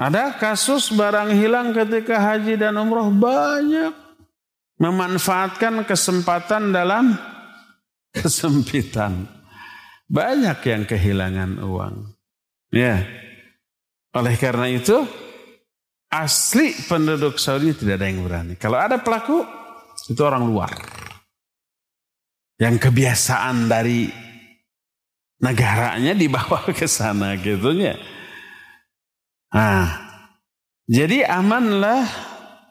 [0.00, 3.92] Ada kasus barang hilang ketika haji dan umroh banyak.
[4.80, 7.12] Memanfaatkan kesempatan dalam
[8.16, 9.28] kesempitan.
[10.08, 12.16] Banyak yang kehilangan uang.
[12.72, 13.04] Ya,
[14.12, 15.08] oleh karena itu,
[16.12, 18.54] asli penduduk Saudi tidak ada yang berani.
[18.60, 19.40] Kalau ada pelaku,
[20.08, 20.70] itu orang luar.
[22.60, 24.12] Yang kebiasaan dari
[25.42, 27.96] negaranya dibawa ke sana gitu ya.
[29.52, 29.88] Nah,
[30.86, 32.06] jadi amanlah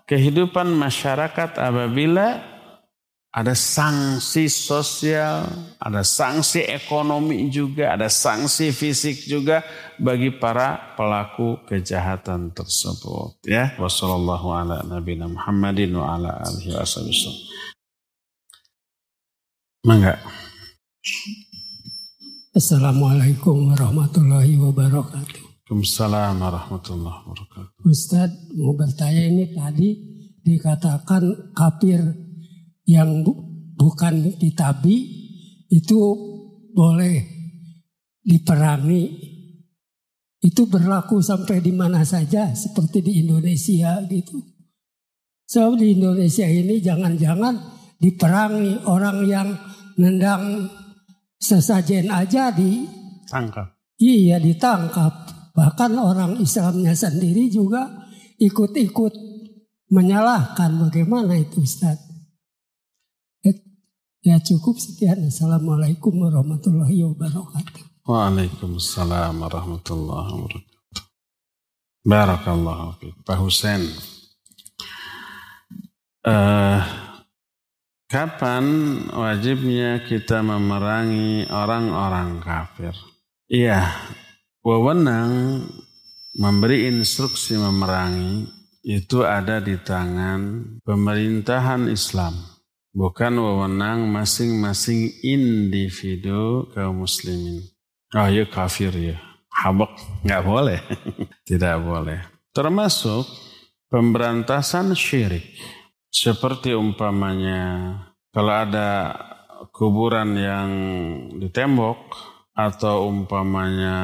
[0.05, 2.50] kehidupan masyarakat apabila
[3.31, 5.47] ada sanksi sosial,
[5.79, 9.63] ada sanksi ekonomi juga, ada sanksi fisik juga
[9.95, 13.39] bagi para pelaku kejahatan tersebut.
[13.47, 17.35] Ya, wassalamualaikum ala nabiyina Muhammadin wa ala alihi wasallam.
[19.87, 20.19] Mangga.
[22.51, 25.39] Assalamualaikum warahmatullahi wabarakatuh.
[25.71, 27.79] Waalaikumsalam warahmatullahi wabarakatuh.
[27.87, 29.89] Ustadz mau bertanya ini tadi
[30.43, 32.30] dikatakan kafir
[32.85, 33.33] yang bu
[33.77, 35.09] bukan kitabi
[35.71, 35.99] itu
[36.73, 37.17] boleh
[38.21, 39.29] diperangi.
[40.41, 44.41] Itu berlaku sampai di mana saja seperti di Indonesia gitu.
[45.45, 47.53] So di Indonesia ini jangan-jangan
[48.01, 49.49] diperangi orang yang
[50.01, 50.65] nendang
[51.37, 53.77] sesajen aja ditangkap.
[54.01, 55.13] Iya ditangkap.
[55.53, 57.85] Bahkan orang Islamnya sendiri juga
[58.41, 59.13] ikut-ikut
[59.93, 62.10] menyalahkan bagaimana itu Ustaz.
[64.21, 65.25] Ya cukup sekian.
[65.25, 68.05] Assalamualaikum warahmatullahi wabarakatuh.
[68.05, 71.05] Waalaikumsalam warahmatullahi wabarakatuh.
[72.05, 73.17] Barakallahu fiik.
[73.25, 73.81] Pak Husen.
[76.21, 76.85] Uh,
[78.05, 78.65] kapan
[79.09, 82.93] wajibnya kita memerangi orang-orang kafir?
[83.49, 83.89] Iya,
[84.61, 85.65] wewenang
[86.37, 88.45] memberi instruksi memerangi
[88.85, 92.50] itu ada di tangan pemerintahan Islam
[92.91, 97.63] bukan wewenang masing-masing individu kaum muslimin.
[98.11, 99.95] Oh ya kafir ya, habak
[100.27, 100.79] nggak boleh,
[101.47, 102.19] tidak boleh.
[102.51, 103.23] Termasuk
[103.87, 105.47] pemberantasan syirik,
[106.11, 107.95] seperti umpamanya
[108.35, 109.15] kalau ada
[109.71, 110.69] kuburan yang
[111.39, 111.99] ditembok
[112.51, 113.97] atau umpamanya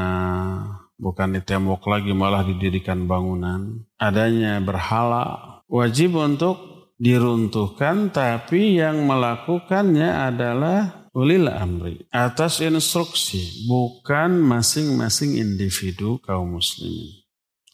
[0.96, 11.10] bukan ditembok lagi malah didirikan bangunan, adanya berhala, wajib untuk diruntuhkan tapi yang melakukannya adalah
[11.18, 17.26] ulil amri atas instruksi bukan masing-masing individu kaum muslimin.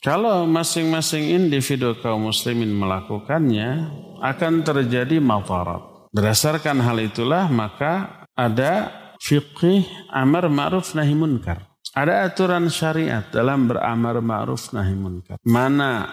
[0.04, 3.88] Kalau masing-masing individu kaum muslimin melakukannya
[4.20, 6.12] akan terjadi madarat.
[6.12, 8.92] Berdasarkan hal itulah maka ada
[9.24, 11.72] fiqih amar ma'ruf nahi munkar.
[11.96, 15.40] Ada aturan syariat dalam beramar ma'ruf nahi munkar.
[15.48, 16.10] Mana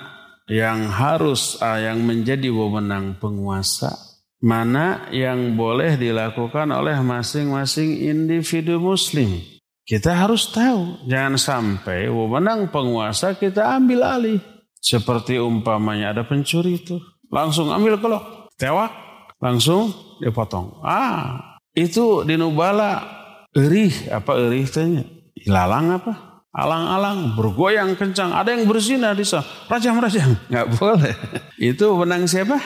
[0.50, 3.94] yang harus ah, yang menjadi wewenang penguasa,
[4.42, 9.38] mana yang boleh dilakukan oleh masing-masing individu muslim.
[9.86, 14.42] Kita harus tahu, jangan sampai wewenang penguasa kita ambil alih.
[14.82, 16.98] Seperti umpamanya ada pencuri itu,
[17.30, 18.90] langsung ambil kelok, tewak,
[19.38, 20.82] langsung dipotong.
[20.82, 23.06] Ah, itu di Nubala
[23.54, 25.06] erih apa erih tanya?
[25.34, 26.29] Ilalang apa?
[26.50, 28.34] Alang-alang bergoyang kencang.
[28.34, 29.46] Ada yang berzina di sana.
[29.70, 30.34] Rajam-rajam.
[30.50, 31.14] Nggak boleh.
[31.54, 32.58] Itu wewenang siapa?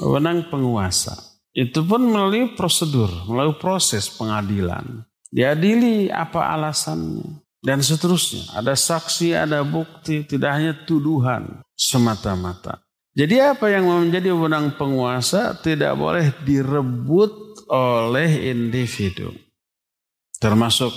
[0.00, 1.12] Wewenang penguasa.
[1.52, 5.04] Itu pun melalui prosedur, melalui proses pengadilan.
[5.28, 7.44] Diadili apa alasannya.
[7.60, 8.56] Dan seterusnya.
[8.56, 10.24] Ada saksi, ada bukti.
[10.24, 12.80] Tidak hanya tuduhan semata-mata.
[13.16, 19.32] Jadi apa yang menjadi wewenang penguasa tidak boleh direbut oleh individu.
[20.36, 20.92] Termasuk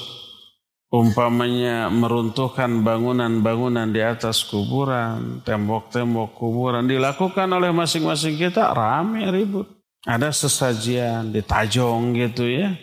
[0.89, 9.69] umpamanya meruntuhkan bangunan-bangunan di atas kuburan, tembok-tembok kuburan dilakukan oleh masing-masing kita rame ribut.
[10.05, 12.73] Ada sesajian ditajong gitu ya.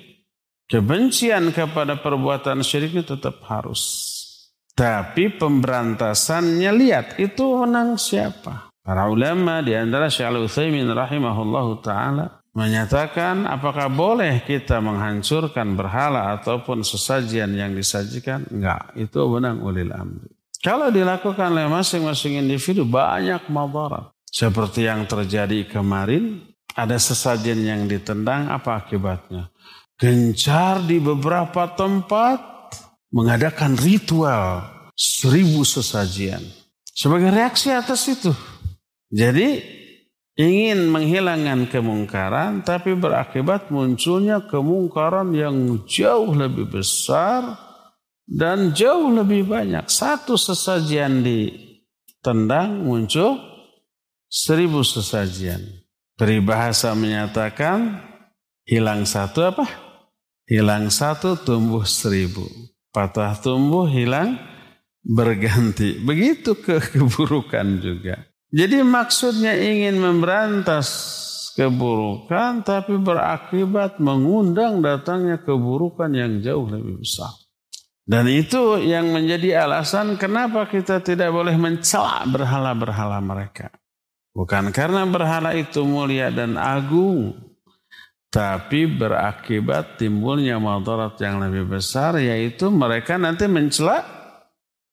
[0.66, 4.12] Kebencian kepada perbuatan syirik itu tetap harus.
[4.76, 8.68] Tapi pemberantasannya lihat itu menang siapa.
[8.84, 16.80] Para ulama di antara Syekh Al-Utsaimin rahimahullahu taala menyatakan apakah boleh kita menghancurkan berhala ataupun
[16.80, 18.48] sesajian yang disajikan?
[18.48, 20.32] Enggak, itu benang ulil amri.
[20.64, 24.08] Kalau dilakukan oleh masing-masing individu banyak madarat.
[24.26, 26.40] Seperti yang terjadi kemarin,
[26.72, 29.52] ada sesajian yang ditendang, apa akibatnya?
[29.96, 32.38] gencar di beberapa tempat
[33.08, 34.60] mengadakan ritual
[34.92, 36.40] seribu sesajian.
[36.96, 38.32] Sebagai reaksi atas itu.
[39.12, 39.60] Jadi
[40.36, 47.56] ingin menghilangkan kemungkaran tapi berakibat munculnya kemungkaran yang jauh lebih besar
[48.28, 49.88] dan jauh lebih banyak.
[49.88, 53.40] Satu sesajian ditendang muncul
[54.28, 55.64] seribu sesajian.
[56.16, 58.00] Peribahasa menyatakan
[58.64, 59.64] hilang satu apa?
[60.48, 62.44] Hilang satu tumbuh seribu.
[62.92, 64.40] Patah tumbuh hilang
[65.04, 66.00] berganti.
[66.00, 68.35] Begitu ke keburukan juga.
[68.54, 70.86] Jadi maksudnya ingin memberantas
[71.56, 77.32] keburukan tapi berakibat mengundang datangnya keburukan yang jauh lebih besar.
[78.06, 83.74] Dan itu yang menjadi alasan kenapa kita tidak boleh mencela berhala-berhala mereka.
[84.30, 87.34] Bukan karena berhala itu mulia dan agung,
[88.30, 94.15] tapi berakibat timbulnya madarat yang lebih besar yaitu mereka nanti mencela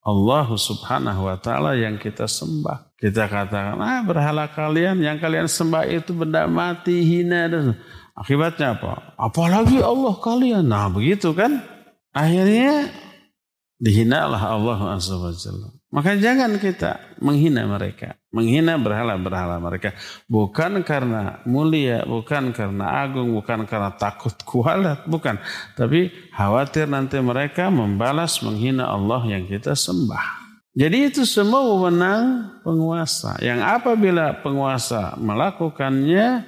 [0.03, 2.91] Allah subhanahu wa ta'ala yang kita sembah.
[2.99, 7.47] Kita katakan, ah berhala kalian yang kalian sembah itu benda mati, hina.
[7.47, 7.79] Dan
[8.11, 9.15] akibatnya apa?
[9.15, 10.67] Apalagi Allah kalian.
[10.67, 11.63] Nah begitu kan.
[12.11, 12.91] Akhirnya
[13.79, 15.71] dihinalah Allah azza wa jalla.
[15.93, 19.93] Maka jangan kita menghina mereka, menghina berhala-berhala mereka.
[20.25, 25.37] Bukan karena mulia, bukan karena agung, bukan karena takut kualat, bukan.
[25.77, 30.41] Tapi khawatir nanti mereka membalas menghina Allah yang kita sembah.
[30.73, 33.37] Jadi itu semua wewenang penguasa.
[33.37, 36.41] Yang apabila penguasa melakukannya,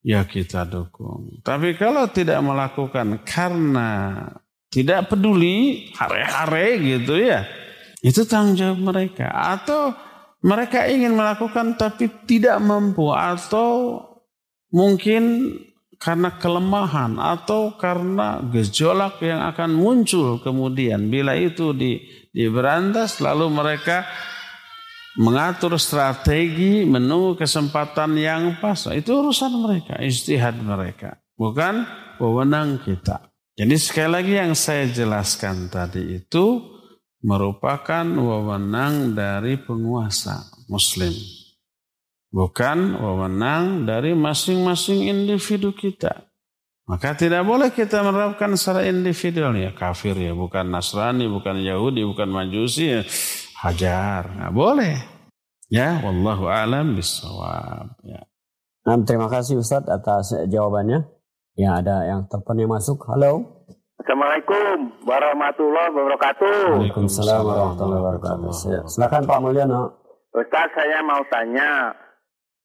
[0.00, 1.44] ya kita dukung.
[1.44, 4.16] Tapi kalau tidak melakukan karena
[4.72, 7.44] tidak peduli, hare-hare gitu ya,
[8.02, 9.30] itu tanggung jawab mereka.
[9.30, 9.94] Atau
[10.42, 13.14] mereka ingin melakukan tapi tidak mampu.
[13.14, 14.02] Atau
[14.74, 15.54] mungkin
[16.02, 17.14] karena kelemahan.
[17.22, 21.06] Atau karena gejolak yang akan muncul kemudian.
[21.06, 22.02] Bila itu di
[22.34, 24.02] diberantas lalu mereka
[25.14, 28.90] mengatur strategi menunggu kesempatan yang pas.
[28.90, 31.22] Itu urusan mereka istihad mereka.
[31.38, 31.86] Bukan
[32.18, 33.30] wewenang kita.
[33.52, 36.71] Jadi sekali lagi yang saya jelaskan tadi itu
[37.22, 41.14] merupakan wewenang dari penguasa muslim.
[42.34, 46.26] Bukan wewenang dari masing-masing individu kita.
[46.82, 52.26] Maka tidak boleh kita menerapkan secara individual ya kafir ya, bukan Nasrani, bukan Yahudi, bukan
[52.26, 53.02] Majusi ya.
[53.62, 54.98] Hajar, nggak boleh.
[55.70, 57.94] Ya, wallahu alam bisawab.
[58.02, 58.26] Ya.
[58.82, 61.06] Nah, terima kasih Ustadz atas jawabannya.
[61.54, 63.06] Ya, ada yang telepon masuk.
[63.06, 63.61] Halo.
[64.00, 66.56] Assalamualaikum warahmatullahi wabarakatuh.
[66.80, 68.50] Waalaikumsalam warahmatullahi wabarakatuh.
[68.88, 69.82] Silakan Pak Mulyono.
[70.32, 71.92] Ustaz, saya mau tanya.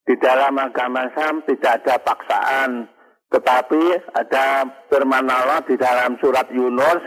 [0.07, 2.88] Di dalam agama Islam tidak ada paksaan.
[3.28, 3.84] Tetapi
[4.15, 7.03] ada firman Allah di dalam surat Yunus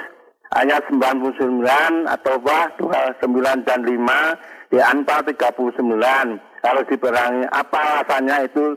[0.53, 1.41] ayat 99
[2.05, 5.81] atau bah 29 dan 5 di Anfal 39.
[6.61, 8.77] Kalau diperangi apa alasannya itu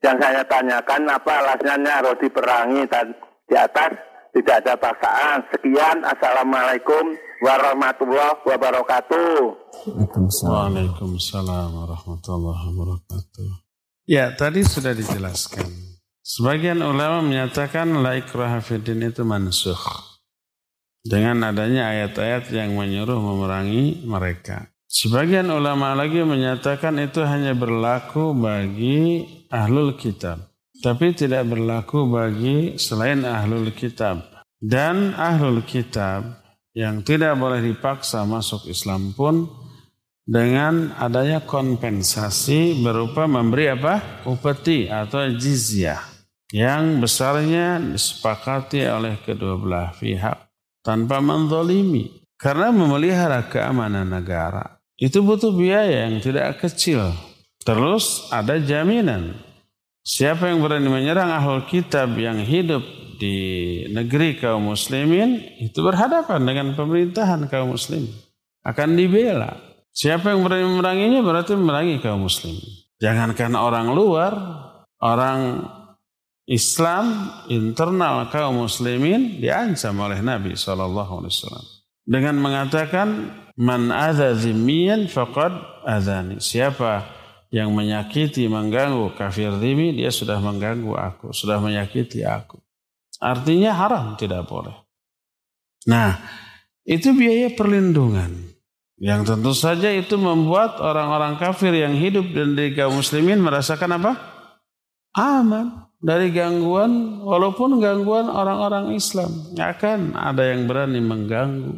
[0.00, 3.12] yang saya tanyakan apa alasannya harus diperangi dan
[3.44, 4.07] di atas
[4.38, 5.38] tidak ada paksaan.
[5.50, 7.04] Sekian, Assalamualaikum
[7.42, 9.34] warahmatullahi wabarakatuh.
[10.46, 13.50] Waalaikumsalam warahmatullahi wabarakatuh.
[14.06, 15.66] Ya, tadi sudah dijelaskan.
[16.22, 19.80] Sebagian ulama menyatakan la ikraha itu mansuh.
[21.02, 24.70] Dengan adanya ayat-ayat yang menyuruh memerangi mereka.
[24.88, 30.47] Sebagian ulama lagi menyatakan itu hanya berlaku bagi ahlul kitab
[30.78, 34.22] tapi tidak berlaku bagi selain ahlul kitab.
[34.58, 36.42] Dan ahlul kitab
[36.74, 39.46] yang tidak boleh dipaksa masuk Islam pun
[40.28, 44.26] dengan adanya kompensasi berupa memberi apa?
[44.26, 45.98] Upeti atau jizyah
[46.54, 50.36] yang besarnya disepakati oleh kedua belah pihak
[50.82, 52.18] tanpa menzolimi.
[52.38, 57.10] Karena memelihara keamanan negara itu butuh biaya yang tidak kecil.
[57.66, 59.34] Terus ada jaminan
[60.08, 62.80] Siapa yang berani menyerang ahlul kitab yang hidup
[63.20, 68.08] di negeri kaum muslimin itu berhadapan dengan pemerintahan kaum muslim
[68.64, 69.60] akan dibela.
[69.92, 72.56] Siapa yang berani memeranginya berarti memerangi kaum muslim.
[72.96, 74.32] Jangankan orang luar,
[75.04, 75.68] orang
[76.48, 80.88] Islam internal kaum muslimin diancam oleh Nabi SAW
[82.08, 83.28] dengan mengatakan
[83.60, 85.52] man adza zimmiyan faqad
[85.84, 86.40] adani.
[86.40, 87.17] Siapa
[87.48, 92.60] yang menyakiti, mengganggu kafir dimi, dia sudah mengganggu aku, sudah menyakiti aku.
[93.18, 94.76] Artinya haram, tidak boleh.
[95.88, 96.20] Nah,
[96.84, 98.52] itu biaya perlindungan.
[98.98, 104.12] Yang tentu saja itu membuat orang-orang kafir yang hidup dan di kaum muslimin merasakan apa?
[105.14, 109.54] Aman dari gangguan, walaupun gangguan orang-orang Islam.
[109.54, 111.74] Nggak akan ada yang berani mengganggu.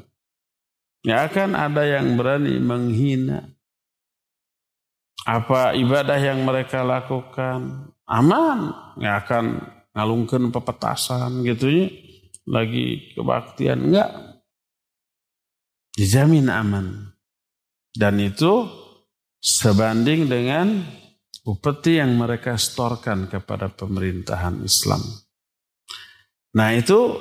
[1.04, 3.48] Nggak akan ada yang berani menghina
[5.28, 9.44] apa ibadah yang mereka lakukan aman nggak akan
[9.92, 11.86] ngalungkan pepetasan gitu ya
[12.48, 14.10] lagi kebaktian enggak
[15.94, 16.86] dijamin aman
[17.92, 18.70] dan itu
[19.40, 20.84] sebanding dengan
[21.48, 25.00] upeti yang mereka setorkan kepada pemerintahan Islam.
[26.54, 27.16] Nah itu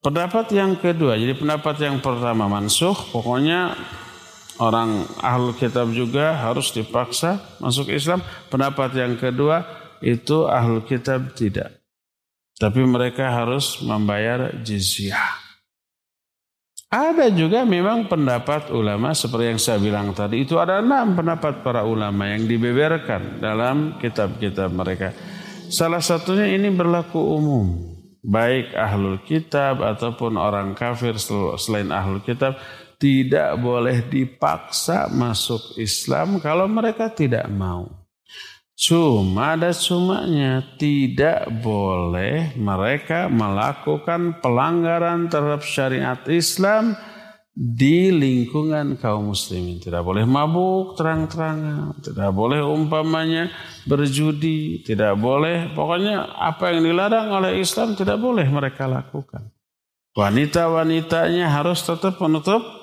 [0.00, 1.18] pendapat yang kedua.
[1.18, 3.74] Jadi pendapat yang pertama mansuh, pokoknya
[4.60, 8.20] orang ahlul kitab juga harus dipaksa masuk Islam.
[8.52, 9.64] Pendapat yang kedua
[10.04, 11.80] itu ahlul kitab tidak.
[12.60, 15.40] Tapi mereka harus membayar jizyah.
[16.90, 20.42] Ada juga memang pendapat ulama seperti yang saya bilang tadi.
[20.42, 25.14] Itu ada enam pendapat para ulama yang dibeberkan dalam kitab-kitab mereka.
[25.70, 27.94] Salah satunya ini berlaku umum.
[28.20, 31.14] Baik ahlul kitab ataupun orang kafir
[31.56, 32.58] selain ahlul kitab
[33.00, 37.88] tidak boleh dipaksa masuk Islam kalau mereka tidak mau.
[38.80, 46.96] Cuma ada cumanya tidak boleh mereka melakukan pelanggaran terhadap syariat Islam
[47.52, 49.84] di lingkungan kaum muslimin.
[49.84, 53.52] Tidak boleh mabuk terang-terangan, tidak boleh umpamanya
[53.84, 59.52] berjudi, tidak boleh pokoknya apa yang dilarang oleh Islam tidak boleh mereka lakukan.
[60.16, 62.79] Wanita-wanitanya harus tetap menutup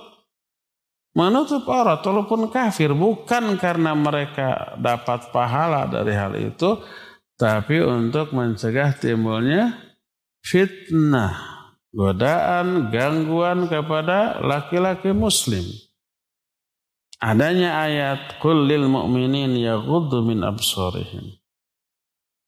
[1.17, 6.77] menutup aurat walaupun kafir bukan karena mereka dapat pahala dari hal itu
[7.33, 9.73] tapi untuk mencegah timbulnya
[10.45, 11.57] fitnah
[11.89, 15.65] godaan gangguan kepada laki-laki muslim.
[17.17, 21.33] Adanya ayat kullil mu'minin yaghuddu min absarihim.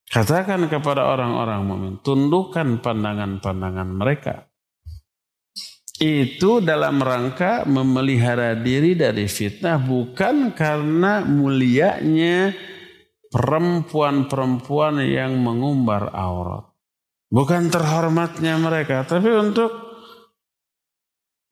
[0.09, 4.48] Katakan kepada orang-orang mukmin tundukkan pandangan-pandangan mereka
[5.99, 12.55] itu dalam rangka memelihara diri dari fitnah bukan karena mulianya
[13.29, 16.71] perempuan-perempuan yang mengumbar aurat.
[17.29, 19.69] Bukan terhormatnya mereka, tapi untuk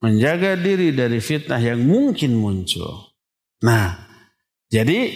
[0.01, 3.13] menjaga diri dari fitnah yang mungkin muncul.
[3.61, 3.93] Nah,
[4.73, 5.13] jadi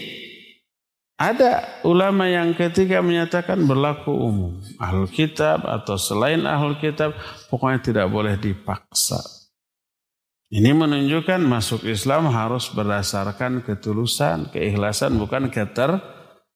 [1.22, 1.52] ada
[1.86, 4.58] ulama yang ketika menyatakan berlaku umum.
[4.82, 7.14] Ahlul kitab atau selain ahlul kitab
[7.54, 9.22] pokoknya tidak boleh dipaksa.
[10.52, 16.02] Ini menunjukkan masuk Islam harus berdasarkan ketulusan, keikhlasan bukan keter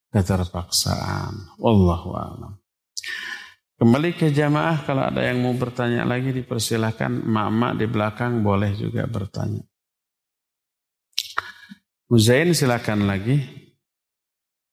[0.10, 1.56] keterpaksaan.
[1.62, 2.60] Wallahu a'lam.
[3.76, 9.04] Kembali ke jamaah kalau ada yang mau bertanya lagi dipersilahkan mak-mak di belakang boleh juga
[9.04, 9.64] bertanya.
[12.08, 13.65] Muzain silakan lagi.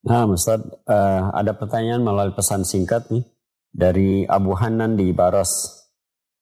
[0.02, 3.22] Nah Ustaz, uh, ada pertanyaan melalui pesan singkat nih
[3.70, 5.82] dari Abu Hanan di Baros.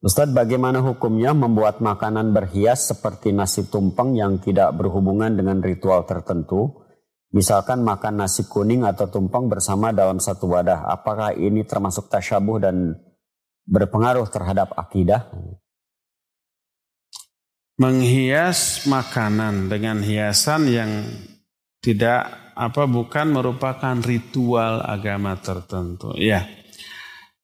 [0.01, 6.89] Ustadz, bagaimana hukumnya membuat makanan berhias seperti nasi tumpeng yang tidak berhubungan dengan ritual tertentu?
[7.37, 12.97] Misalkan makan nasi kuning atau tumpeng bersama dalam satu wadah, apakah ini termasuk tasyabuh dan
[13.69, 15.29] berpengaruh terhadap akidah?
[17.77, 20.91] Menghias makanan dengan hiasan yang
[21.81, 26.13] tidak apa bukan merupakan ritual agama tertentu.
[26.21, 26.45] Ya.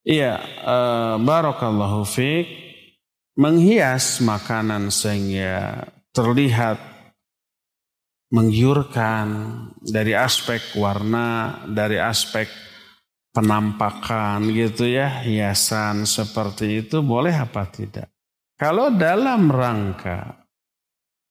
[0.07, 2.47] Iya, uh, barakallahu fiik
[3.35, 5.83] menghias makanan sehingga
[6.15, 6.79] terlihat
[8.31, 9.27] menggiurkan
[9.83, 12.47] dari aspek warna, dari aspek
[13.35, 18.09] penampakan gitu ya, hiasan seperti itu boleh apa tidak?
[18.57, 20.49] Kalau dalam rangka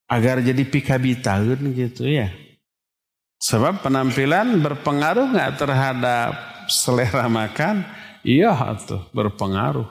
[0.06, 2.30] agar jadi pikabitaun gitu ya.
[3.40, 6.32] Sebab penampilan berpengaruh nggak terhadap
[6.72, 7.84] selera makan?
[8.26, 9.86] Iya tuh berpengaruh.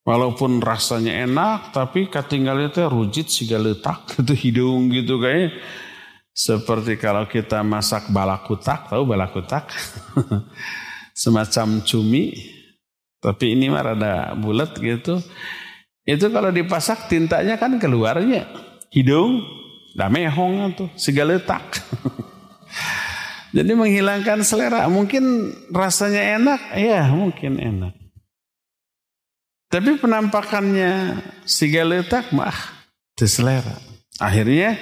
[0.00, 5.60] Walaupun rasanya enak, tapi ketinggalan itu rujit siga letak itu hidung gitu kayak
[6.30, 9.68] seperti kalau kita masak balakutak, tahu balakutak?
[11.20, 12.32] Semacam cumi,
[13.20, 15.20] tapi ini mah rada bulat gitu.
[16.08, 18.48] Itu kalau dipasak tintanya kan keluarnya
[18.88, 19.44] hidung,
[19.94, 21.80] damehong tuh siga letak.
[23.56, 27.94] Jadi menghilangkan selera, mungkin rasanya enak, ya mungkin enak.
[29.70, 32.54] Tapi penampakannya si galetak mah
[33.14, 33.78] selera.
[34.18, 34.74] Akhirnya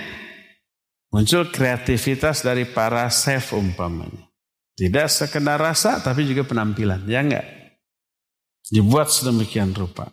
[1.13, 4.29] muncul kreativitas dari para chef umpamanya.
[4.79, 7.47] Tidak sekedar rasa tapi juga penampilan, ya enggak?
[8.69, 10.09] Dibuat sedemikian rupa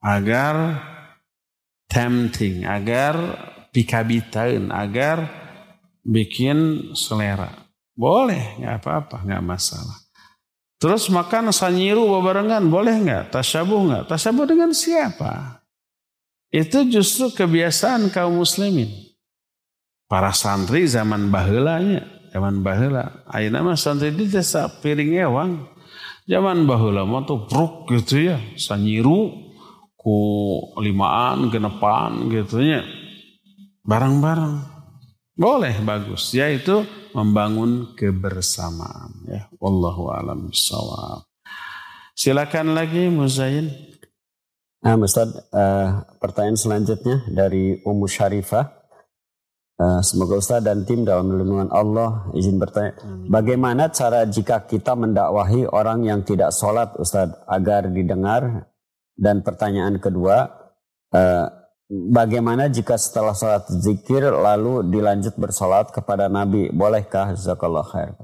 [0.00, 0.80] agar
[1.90, 3.16] tempting, agar
[3.74, 5.26] pikabitain, agar
[6.06, 7.50] bikin selera.
[7.98, 9.98] Boleh, nggak apa-apa, nggak masalah.
[10.78, 13.32] Terus makan sanyiru barengan boleh nggak?
[13.32, 14.04] Tasyabuh nggak?
[14.10, 15.64] Tasyabuh dengan siapa?
[16.54, 18.86] Itu justru kebiasaan kaum muslimin.
[20.06, 23.24] Para santri zaman bahulanya, zaman bahula.
[23.32, 25.52] Ayo mah santri di desa piring ewang.
[26.28, 29.32] Zaman bahula mah tuh bruk gitu ya, sanyiru
[29.96, 30.16] ku
[30.84, 32.84] limaan, genepan gitu ya.
[33.84, 34.54] Barang-barang.
[35.36, 36.32] Boleh bagus.
[36.32, 36.82] Yaitu
[37.14, 41.22] membangun kebersamaan ya wallahu alam bisawab
[42.18, 43.70] silakan lagi Muzain
[44.84, 48.68] Nah, Ustaz, uh, pertanyaan selanjutnya dari Ummu Syarifah.
[49.80, 53.32] Uh, semoga Ustaz dan tim dalam lindungan Allah izin bertanya, hmm.
[53.32, 58.68] bagaimana cara jika kita mendakwahi orang yang tidak sholat Ustaz agar didengar?
[59.16, 60.52] Dan pertanyaan kedua,
[61.16, 61.46] uh,
[61.90, 66.72] Bagaimana jika setelah sholat zikir lalu dilanjut bersolat kepada Nabi?
[66.72, 67.36] Bolehkah?
[67.36, 68.16] Jazakallah khair.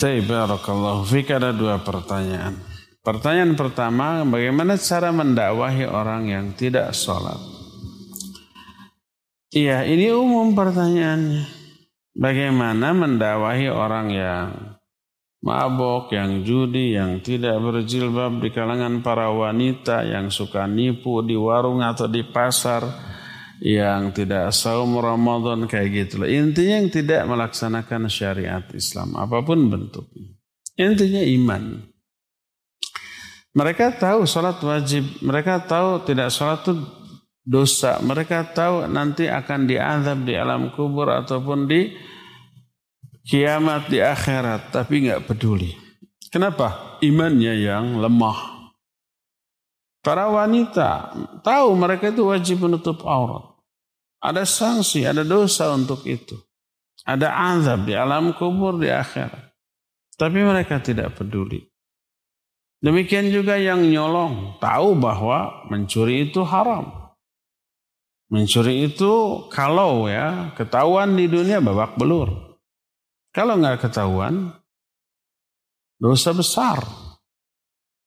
[0.00, 2.56] Barakallahu fik ada dua pertanyaan.
[3.04, 7.38] Pertanyaan pertama, bagaimana cara mendakwahi orang yang tidak sholat?
[9.54, 11.46] Iya, ini umum pertanyaannya.
[12.16, 14.75] Bagaimana mendakwahi orang yang
[15.46, 21.86] mabok, yang judi, yang tidak berjilbab di kalangan para wanita, yang suka nipu di warung
[21.86, 22.82] atau di pasar,
[23.62, 26.26] yang tidak saum Ramadan kayak gitu.
[26.26, 30.34] Intinya yang tidak melaksanakan syariat Islam apa pun bentuknya.
[30.74, 31.62] Intinya iman.
[33.56, 36.74] Mereka tahu sholat wajib, mereka tahu tidak sholat itu
[37.40, 41.96] dosa, mereka tahu nanti akan diazab di alam kubur ataupun di
[43.26, 45.74] kiamat di akhirat tapi nggak peduli.
[46.30, 46.98] Kenapa?
[47.02, 48.70] Imannya yang lemah.
[50.00, 51.10] Para wanita
[51.42, 53.58] tahu mereka itu wajib menutup aurat.
[54.22, 56.38] Ada sanksi, ada dosa untuk itu.
[57.02, 59.50] Ada azab di alam kubur di akhirat.
[60.14, 61.60] Tapi mereka tidak peduli.
[62.80, 67.10] Demikian juga yang nyolong tahu bahwa mencuri itu haram.
[68.30, 72.45] Mencuri itu kalau ya ketahuan di dunia babak belur.
[73.36, 74.48] Kalau nggak ketahuan,
[76.00, 76.80] dosa besar.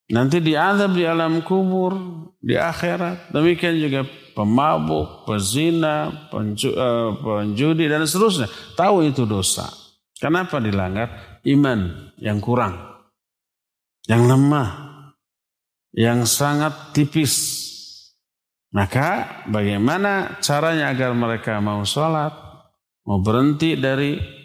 [0.09, 1.93] Nanti diadab di alam kubur,
[2.41, 3.29] di akhirat.
[3.29, 8.49] Demikian juga pemabuk, pezina, eh, penjudi, dan seterusnya.
[8.73, 9.69] Tahu itu dosa.
[10.17, 11.37] Kenapa dilanggar?
[11.45, 13.05] Iman yang kurang.
[14.09, 14.69] Yang lemah.
[15.93, 17.35] Yang sangat tipis.
[18.73, 22.33] Maka bagaimana caranya agar mereka mau sholat,
[23.05, 24.38] mau berhenti dari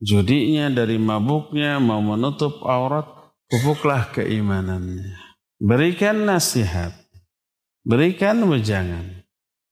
[0.00, 3.06] judinya, dari mabuknya, mau menutup aurat,
[3.46, 5.14] pupuklah keimanannya.
[5.60, 6.96] Berikan nasihat,
[7.84, 9.20] berikan wejangan.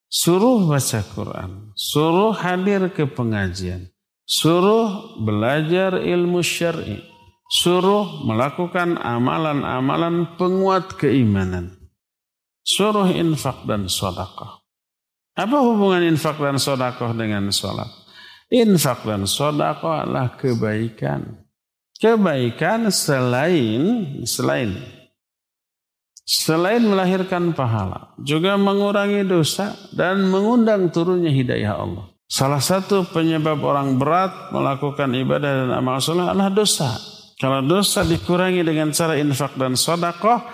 [0.09, 3.93] Suruh baca Quran, suruh hadir ke pengajian,
[4.25, 7.05] suruh belajar ilmu syar'i,
[7.49, 11.77] suruh melakukan amalan-amalan penguat keimanan,
[12.65, 14.65] suruh infak dan sodakah.
[15.37, 17.98] Apa hubungan infak dan sodakah dengan sholat?
[18.49, 21.45] Infak dan sodakah adalah kebaikan.
[21.99, 24.99] Kebaikan selain selain
[26.29, 32.05] Selain melahirkan pahala, juga mengurangi dosa dan mengundang turunnya hidayah Allah.
[32.29, 37.01] Salah satu penyebab orang berat melakukan ibadah dan amal soleh adalah dosa.
[37.41, 40.45] Kalau dosa dikurangi dengan cara infak dan sodakoh,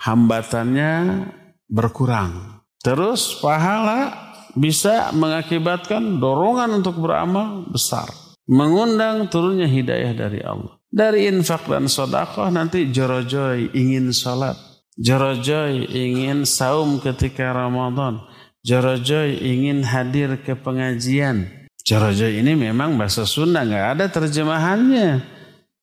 [0.00, 1.28] hambatannya
[1.68, 2.64] berkurang.
[2.80, 4.27] Terus pahala
[4.58, 8.10] bisa mengakibatkan dorongan untuk beramal besar.
[8.50, 10.74] Mengundang turunnya hidayah dari Allah.
[10.88, 18.18] Dari infak dan sodakoh nanti jorojoy ingin sholat Jorojoy ingin saum ketika Ramadan.
[18.66, 21.70] Jorojoy ingin hadir ke pengajian.
[21.86, 25.22] Jorojoy ini memang bahasa Sunda, nggak ada terjemahannya.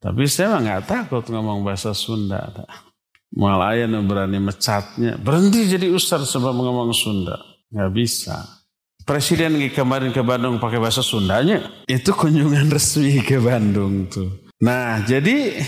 [0.04, 2.52] Tapi saya mah nggak takut ngomong bahasa Sunda.
[3.32, 5.16] Malah berani mecatnya.
[5.16, 7.40] Berhenti jadi ustaz sebab ngomong Sunda.
[7.72, 8.44] Nggak bisa.
[9.06, 11.62] Presiden kemarin ke Bandung pakai bahasa Sundanya.
[11.86, 14.49] Itu kunjungan resmi ke Bandung tuh.
[14.66, 15.62] Nah jadi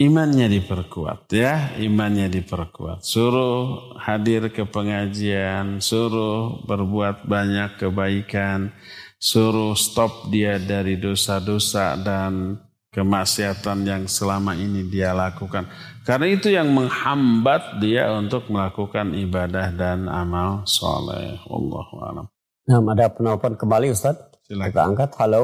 [0.00, 3.04] imannya diperkuat ya, imannya diperkuat.
[3.04, 8.72] Suruh hadir ke pengajian, suruh berbuat banyak kebaikan,
[9.20, 12.56] suruh stop dia dari dosa-dosa dan
[12.88, 15.68] kemaksiatan yang selama ini dia lakukan.
[16.00, 21.36] Karena itu yang menghambat dia untuk melakukan ibadah dan amal soleh.
[21.44, 22.37] Allahu a'lam.
[22.68, 24.28] Nah, ada penelpon kembali Ustaz.
[24.44, 24.68] Silakan.
[24.68, 25.10] Kita angkat.
[25.16, 25.42] Halo.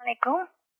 [0.00, 0.38] Assalamualaikum.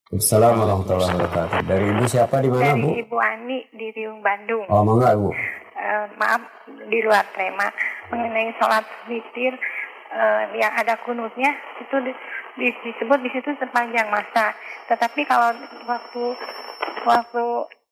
[0.09, 1.61] Assalamualaikum warahmatullahi wabarakatuh.
[1.69, 2.89] Dari ibu siapa di mana bu?
[2.97, 4.65] Ibu Ani di Riung Bandung.
[4.73, 5.29] Oh mangga bu.
[5.77, 7.69] Uh, maaf di luar tema
[8.09, 9.53] mengenai sholat witir
[10.09, 12.13] uh, yang ada kunutnya itu di,
[12.57, 14.57] di, disebut di situ sepanjang masa.
[14.89, 15.53] Tetapi kalau
[15.85, 16.25] waktu
[17.05, 17.45] waktu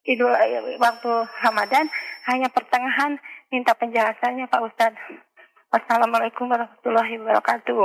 [0.08, 0.32] idul
[0.80, 1.10] waktu
[1.44, 1.84] Ramadan
[2.32, 3.20] hanya pertengahan
[3.52, 5.27] minta penjelasannya Pak Ustadz.
[5.68, 7.76] Wassalamualaikum warahmatullahi wabarakatuh.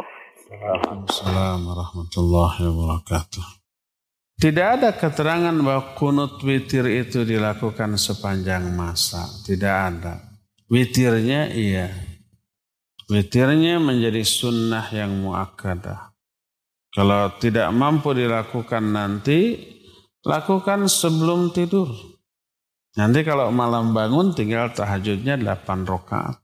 [0.55, 3.43] Waalaikumsalam warahmatullahi wabarakatuh.
[4.39, 9.27] Tidak ada keterangan bahwa kunut witir itu dilakukan sepanjang masa.
[9.43, 10.15] Tidak ada.
[10.71, 11.91] Witirnya iya.
[13.11, 16.15] Witirnya menjadi sunnah yang muakkadah.
[16.87, 19.59] Kalau tidak mampu dilakukan nanti,
[20.23, 21.91] lakukan sebelum tidur.
[22.95, 26.42] Nanti kalau malam bangun tinggal tahajudnya 8 rakaat.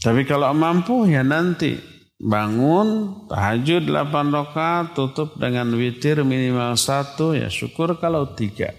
[0.00, 1.76] Tapi kalau mampu ya nanti
[2.20, 8.72] bangun tahajud 8 rakaat tutup dengan witir minimal satu ya syukur kalau tiga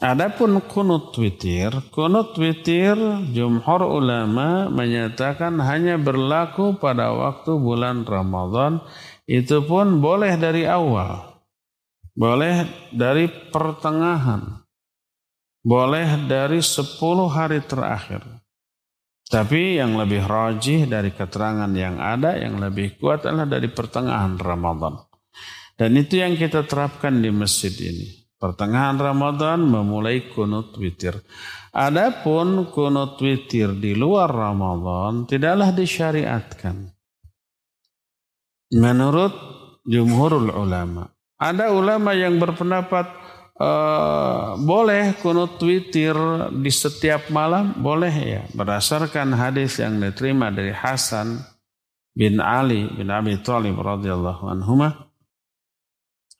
[0.00, 2.96] Adapun kunut witir, kunut witir
[3.36, 8.80] jumhur ulama menyatakan hanya berlaku pada waktu bulan Ramadan,
[9.28, 11.42] itu pun boleh dari awal.
[12.16, 12.64] Boleh
[12.96, 14.64] dari pertengahan.
[15.60, 16.96] Boleh dari 10
[17.28, 18.39] hari terakhir.
[19.30, 24.98] Tapi yang lebih rajih dari keterangan yang ada, yang lebih kuat adalah dari pertengahan Ramadan.
[25.78, 28.26] Dan itu yang kita terapkan di masjid ini.
[28.40, 31.14] Pertengahan Ramadan memulai kunut witir.
[31.70, 36.90] Adapun kunut witir di luar Ramadan tidaklah disyariatkan.
[38.74, 39.30] Menurut
[39.86, 41.06] jumhurul ulama.
[41.38, 43.19] Ada ulama yang berpendapat
[43.60, 46.16] Uh, boleh kunut witir
[46.48, 47.76] di setiap malam?
[47.76, 48.42] Boleh ya.
[48.56, 51.44] Berdasarkan hadis yang diterima dari Hasan
[52.16, 54.80] bin Ali bin Abi Thalib radhiyallahu anhu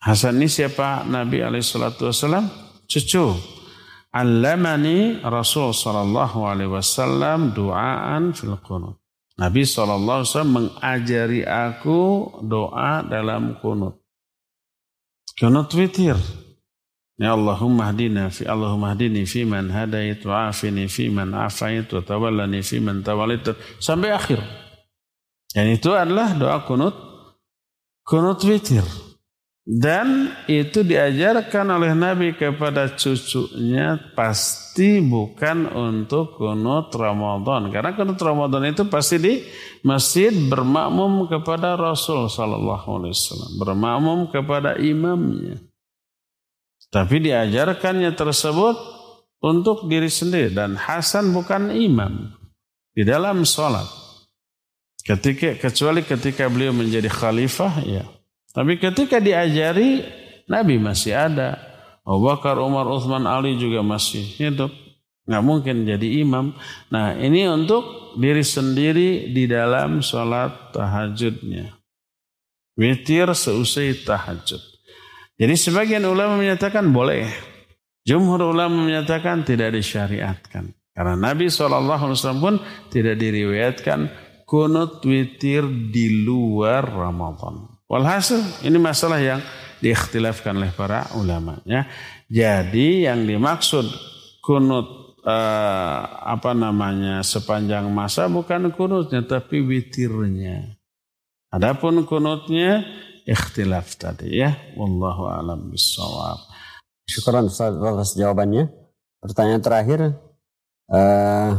[0.01, 1.05] Hasan ini siapa?
[1.05, 2.49] Nabi alaihi salatu wasallam
[2.89, 3.37] cucu.
[4.17, 8.97] Allamani Rasul sallallahu alaihi wasallam duaan fil qunut.
[9.37, 14.01] Nabi sallallahu alaihi wasallam mengajari aku doa dalam kunut
[15.41, 16.21] kunut witir
[17.21, 22.01] Ya Allahumma hadina fi Allahumma hadini fi man hadait wa afini fi man afait wa
[22.01, 23.45] tawallani fi man tawallit
[23.77, 24.41] sampai akhir.
[25.53, 26.97] Dan itu adalah doa kunut
[28.09, 28.89] kunut witir.
[29.69, 37.69] Dan itu diajarkan oleh Nabi kepada cucunya pasti bukan untuk kunut Ramadan.
[37.69, 39.45] Karena kunut Ramadan itu pasti di
[39.85, 43.51] masjid bermakmum kepada Rasul Sallallahu Alaihi Wasallam.
[43.61, 45.70] Bermakmum kepada imamnya.
[46.91, 48.77] Tapi diajarkannya tersebut
[49.41, 52.35] untuk diri sendiri dan Hasan bukan imam
[52.91, 53.87] di dalam sholat.
[55.01, 58.05] Ketika kecuali ketika beliau menjadi khalifah ya.
[58.51, 60.03] Tapi ketika diajari
[60.51, 61.57] Nabi masih ada,
[62.03, 64.75] Abu Bakar, Umar, Uthman, Ali juga masih hidup.
[65.31, 66.53] Nggak mungkin jadi imam.
[66.91, 71.71] Nah ini untuk diri sendiri di dalam sholat tahajudnya.
[72.75, 74.70] Witir seusai tahajud.
[75.41, 77.25] Jadi sebagian ulama menyatakan boleh.
[78.05, 80.77] Jumhur ulama menyatakan tidak disyariatkan.
[80.93, 82.61] Karena Nabi SAW pun
[82.93, 84.13] tidak diriwayatkan
[84.45, 87.73] kunut witir di luar Ramadan.
[87.89, 89.41] Walhasil ini masalah yang
[89.81, 91.57] diikhtilafkan oleh para ulama.
[91.65, 91.89] Ya.
[92.29, 93.89] Jadi yang dimaksud
[94.45, 100.77] kunut eh, apa namanya sepanjang masa bukan kunutnya tapi witirnya.
[101.51, 102.85] Adapun kunutnya
[103.31, 104.51] ikhtilaf tadi ya.
[104.75, 106.43] Wallahu alam bisawab.
[107.07, 108.67] Syukuran Ustaz atas jawabannya.
[109.23, 110.01] Pertanyaan terakhir
[110.91, 111.51] uh,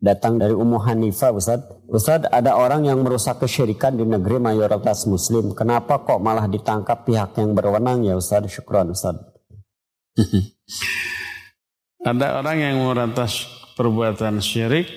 [0.00, 1.60] datang dari Ummu Hanifah Ustaz.
[1.90, 5.52] Ustaz ada orang yang merusak kesyirikan di negeri mayoritas muslim.
[5.52, 8.48] Kenapa kok malah ditangkap pihak yang berwenang ya Ustaz?
[8.48, 9.18] Syukran Ustaz.
[12.08, 13.44] ada orang yang merantas
[13.76, 14.88] perbuatan syirik.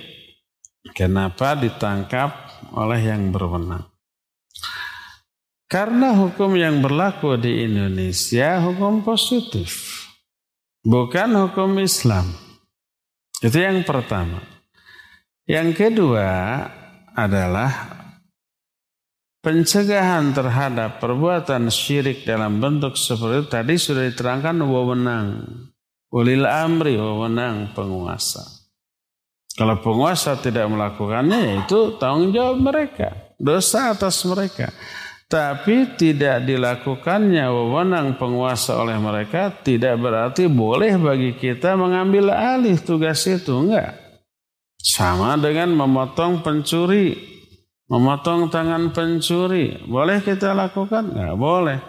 [0.97, 2.33] Kenapa ditangkap
[2.73, 3.90] oleh yang berwenang?
[5.71, 10.03] Karena hukum yang berlaku di Indonesia hukum positif.
[10.83, 12.27] Bukan hukum Islam.
[13.39, 14.43] Itu yang pertama.
[15.47, 16.27] Yang kedua
[17.15, 17.71] adalah
[19.39, 25.27] pencegahan terhadap perbuatan syirik dalam bentuk seperti itu tadi sudah diterangkan wewenang.
[26.11, 28.43] Ulil amri wewenang penguasa.
[29.55, 33.31] Kalau penguasa tidak melakukannya itu tanggung jawab mereka.
[33.39, 34.67] Dosa atas mereka
[35.31, 43.23] tapi tidak dilakukannya wewenang penguasa oleh mereka tidak berarti boleh bagi kita mengambil alih tugas
[43.23, 43.95] itu enggak.
[44.75, 47.15] Sama dengan memotong pencuri
[47.87, 49.79] memotong tangan pencuri.
[49.87, 51.15] Boleh kita lakukan?
[51.15, 51.79] Enggak boleh.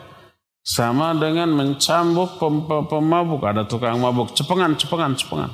[0.62, 3.42] Sama dengan mencambuk pem pemabuk.
[3.42, 5.50] Ada tukang mabuk cepengan cepengan cepengan.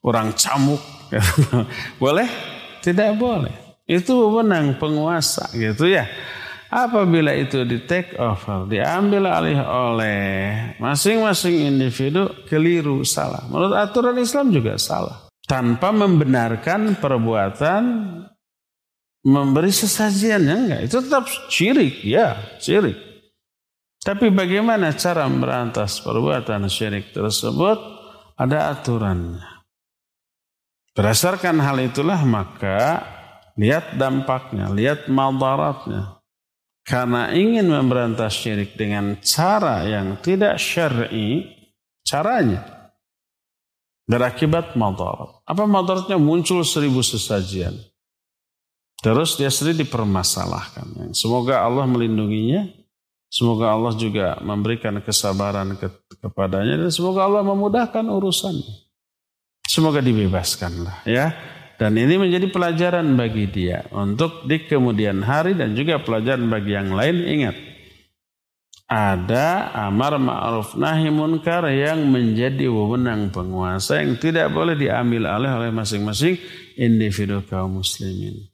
[0.00, 0.80] Orang cambuk.
[2.02, 2.24] Boleh?
[2.80, 3.82] Tidak boleh.
[3.86, 6.06] Itu wewenang penguasa gitu ya
[6.76, 10.20] Apabila itu di take over, diambil alih oleh
[10.76, 13.48] masing-masing individu, keliru, salah.
[13.48, 15.24] Menurut aturan Islam juga salah.
[15.48, 17.82] Tanpa membenarkan perbuatan
[19.24, 20.80] memberi sesajian, ya enggak.
[20.84, 23.00] Itu tetap syirik, ya syirik.
[24.04, 27.80] Tapi bagaimana cara merantas perbuatan syirik tersebut?
[28.36, 29.64] Ada aturannya.
[30.92, 33.00] Berdasarkan hal itulah maka
[33.56, 36.15] lihat dampaknya, lihat madaratnya.
[36.86, 41.42] Karena ingin memberantas syirik dengan cara yang tidak syar'i,
[42.06, 42.62] caranya
[44.06, 45.42] berakibat madarat.
[45.42, 46.14] Apa madaratnya?
[46.14, 47.74] Muncul seribu sesajian.
[49.02, 51.10] Terus dia sendiri dipermasalahkan.
[51.10, 52.70] Semoga Allah melindunginya.
[53.26, 55.90] Semoga Allah juga memberikan kesabaran ke
[56.22, 58.86] kepadanya dan semoga Allah memudahkan urusannya.
[59.66, 61.34] Semoga dibebaskanlah ya.
[61.76, 66.96] Dan ini menjadi pelajaran bagi dia untuk di kemudian hari dan juga pelajaran bagi yang
[66.96, 67.16] lain.
[67.20, 67.56] Ingat,
[68.86, 75.70] ada amar ma'ruf nahi munkar yang menjadi wewenang penguasa yang tidak boleh diambil alih oleh
[75.74, 76.40] masing-masing
[76.78, 78.46] individu kaum muslimin.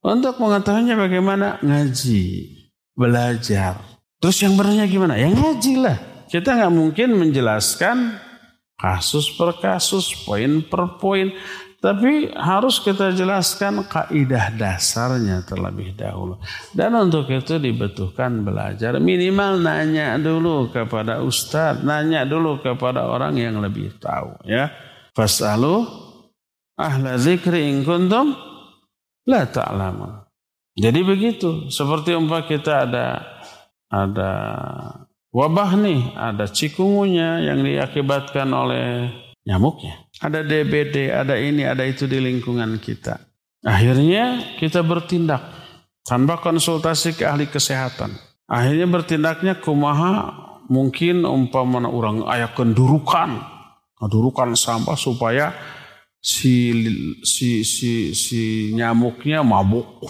[0.00, 2.24] Untuk mengetahuinya bagaimana ngaji,
[2.92, 3.80] belajar.
[4.20, 5.16] Terus yang benernya gimana?
[5.16, 5.96] Ya ngaji lah.
[6.28, 8.16] Kita nggak mungkin menjelaskan
[8.80, 11.30] kasus per kasus, poin per poin.
[11.80, 16.36] Tapi harus kita jelaskan kaidah dasarnya terlebih dahulu.
[16.76, 19.00] Dan untuk itu dibutuhkan belajar.
[19.00, 24.36] Minimal nanya dulu kepada ustadz, nanya dulu kepada orang yang lebih tahu.
[24.44, 24.68] Ya,
[25.16, 25.88] fasalu
[26.76, 28.36] ahla zikri in kuntum
[29.24, 30.20] la ta'lamun.
[30.76, 31.72] Jadi begitu.
[31.72, 33.24] Seperti umpah kita ada
[33.88, 34.32] ada
[35.32, 39.08] wabah nih, ada cikungunya yang diakibatkan oleh
[39.48, 40.09] nyamuknya.
[40.20, 43.16] Ada DBD, ada ini, ada itu di lingkungan kita.
[43.64, 45.40] Akhirnya kita bertindak
[46.04, 48.12] tanpa konsultasi ke ahli kesehatan.
[48.44, 50.32] Akhirnya bertindaknya kumaha
[50.68, 53.40] mungkin umpama orang ayah kendurukan,
[53.96, 55.56] kendurukan sampah supaya
[56.20, 56.76] si
[57.24, 60.04] si si si nyamuknya mabuk.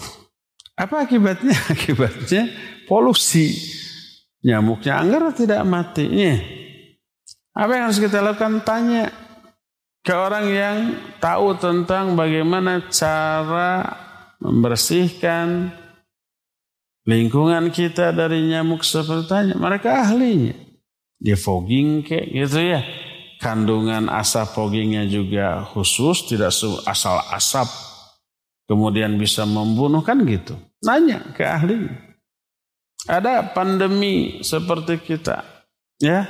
[0.75, 1.55] Apa akibatnya?
[1.73, 2.51] Akibatnya
[2.89, 3.53] polusi.
[4.41, 6.33] Nyamuknya anggar tidak matinya.
[7.53, 8.65] Apa yang harus kita lakukan?
[8.65, 9.20] Tanya
[10.01, 10.77] ke orang yang
[11.21, 13.85] tahu tentang bagaimana cara
[14.41, 15.69] membersihkan
[17.05, 19.55] lingkungan kita dari nyamuk seperti tanya.
[19.57, 20.57] Mereka ahlinya.
[21.21, 22.81] Dia fogging kayak gitu ya.
[23.41, 26.53] Kandungan asap foggingnya juga khusus, tidak
[26.85, 27.69] asal asap.
[28.69, 30.57] Kemudian bisa membunuh kan gitu.
[30.81, 31.93] Nanya ke ahlinya.
[33.09, 35.41] Ada pandemi seperti kita.
[36.01, 36.25] Ya,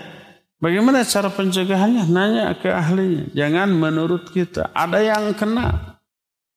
[0.61, 2.05] Bagaimana cara pencegahannya?
[2.05, 3.33] Nanya ke ahlinya.
[3.33, 4.69] Jangan menurut kita.
[4.77, 5.97] Ada yang kena.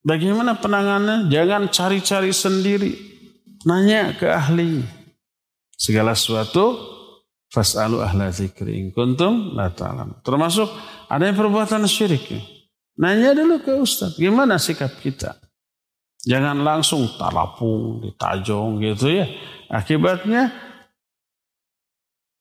[0.04, 1.32] Bagaimana penanganannya?
[1.32, 2.92] Jangan cari-cari sendiri.
[3.64, 4.84] Nanya ke ahlinya.
[5.72, 6.76] Segala sesuatu
[7.48, 10.20] fas'alu ahla zikri kuntum la ta'lam.
[10.20, 10.68] Termasuk
[11.08, 12.28] ada yang perbuatan syirik.
[13.00, 15.34] Nanya dulu ke ustaz, gimana sikap kita?
[16.24, 19.26] Jangan langsung talapung, ditajong gitu ya.
[19.68, 20.52] Akibatnya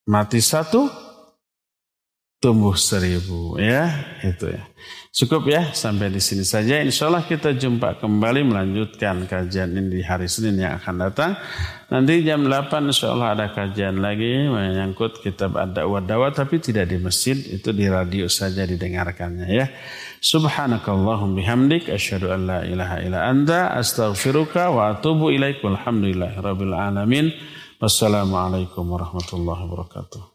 [0.05, 0.87] mati satu,
[2.43, 3.87] tumbuh seribu ya.
[4.19, 4.67] Itu ya.
[5.13, 6.83] Cukup ya sampai di sini saja.
[6.83, 11.31] Insya Allah kita jumpa kembali melanjutkan kajian ini di hari Senin yang akan datang.
[11.87, 16.97] Nanti jam 8 Insya Allah ada kajian lagi menyangkut kitab ada wadawa tapi tidak di
[16.99, 19.71] masjid itu di radio saja didengarkannya ya.
[20.19, 27.31] Subhanakallahum bihamdik asyhadu an la ilaha illa anta astaghfiruka wa atubu ilaik walhamdulillahi rabbil alamin.
[27.77, 30.32] Wassalamualaikum warahmatullahi wabarakatuh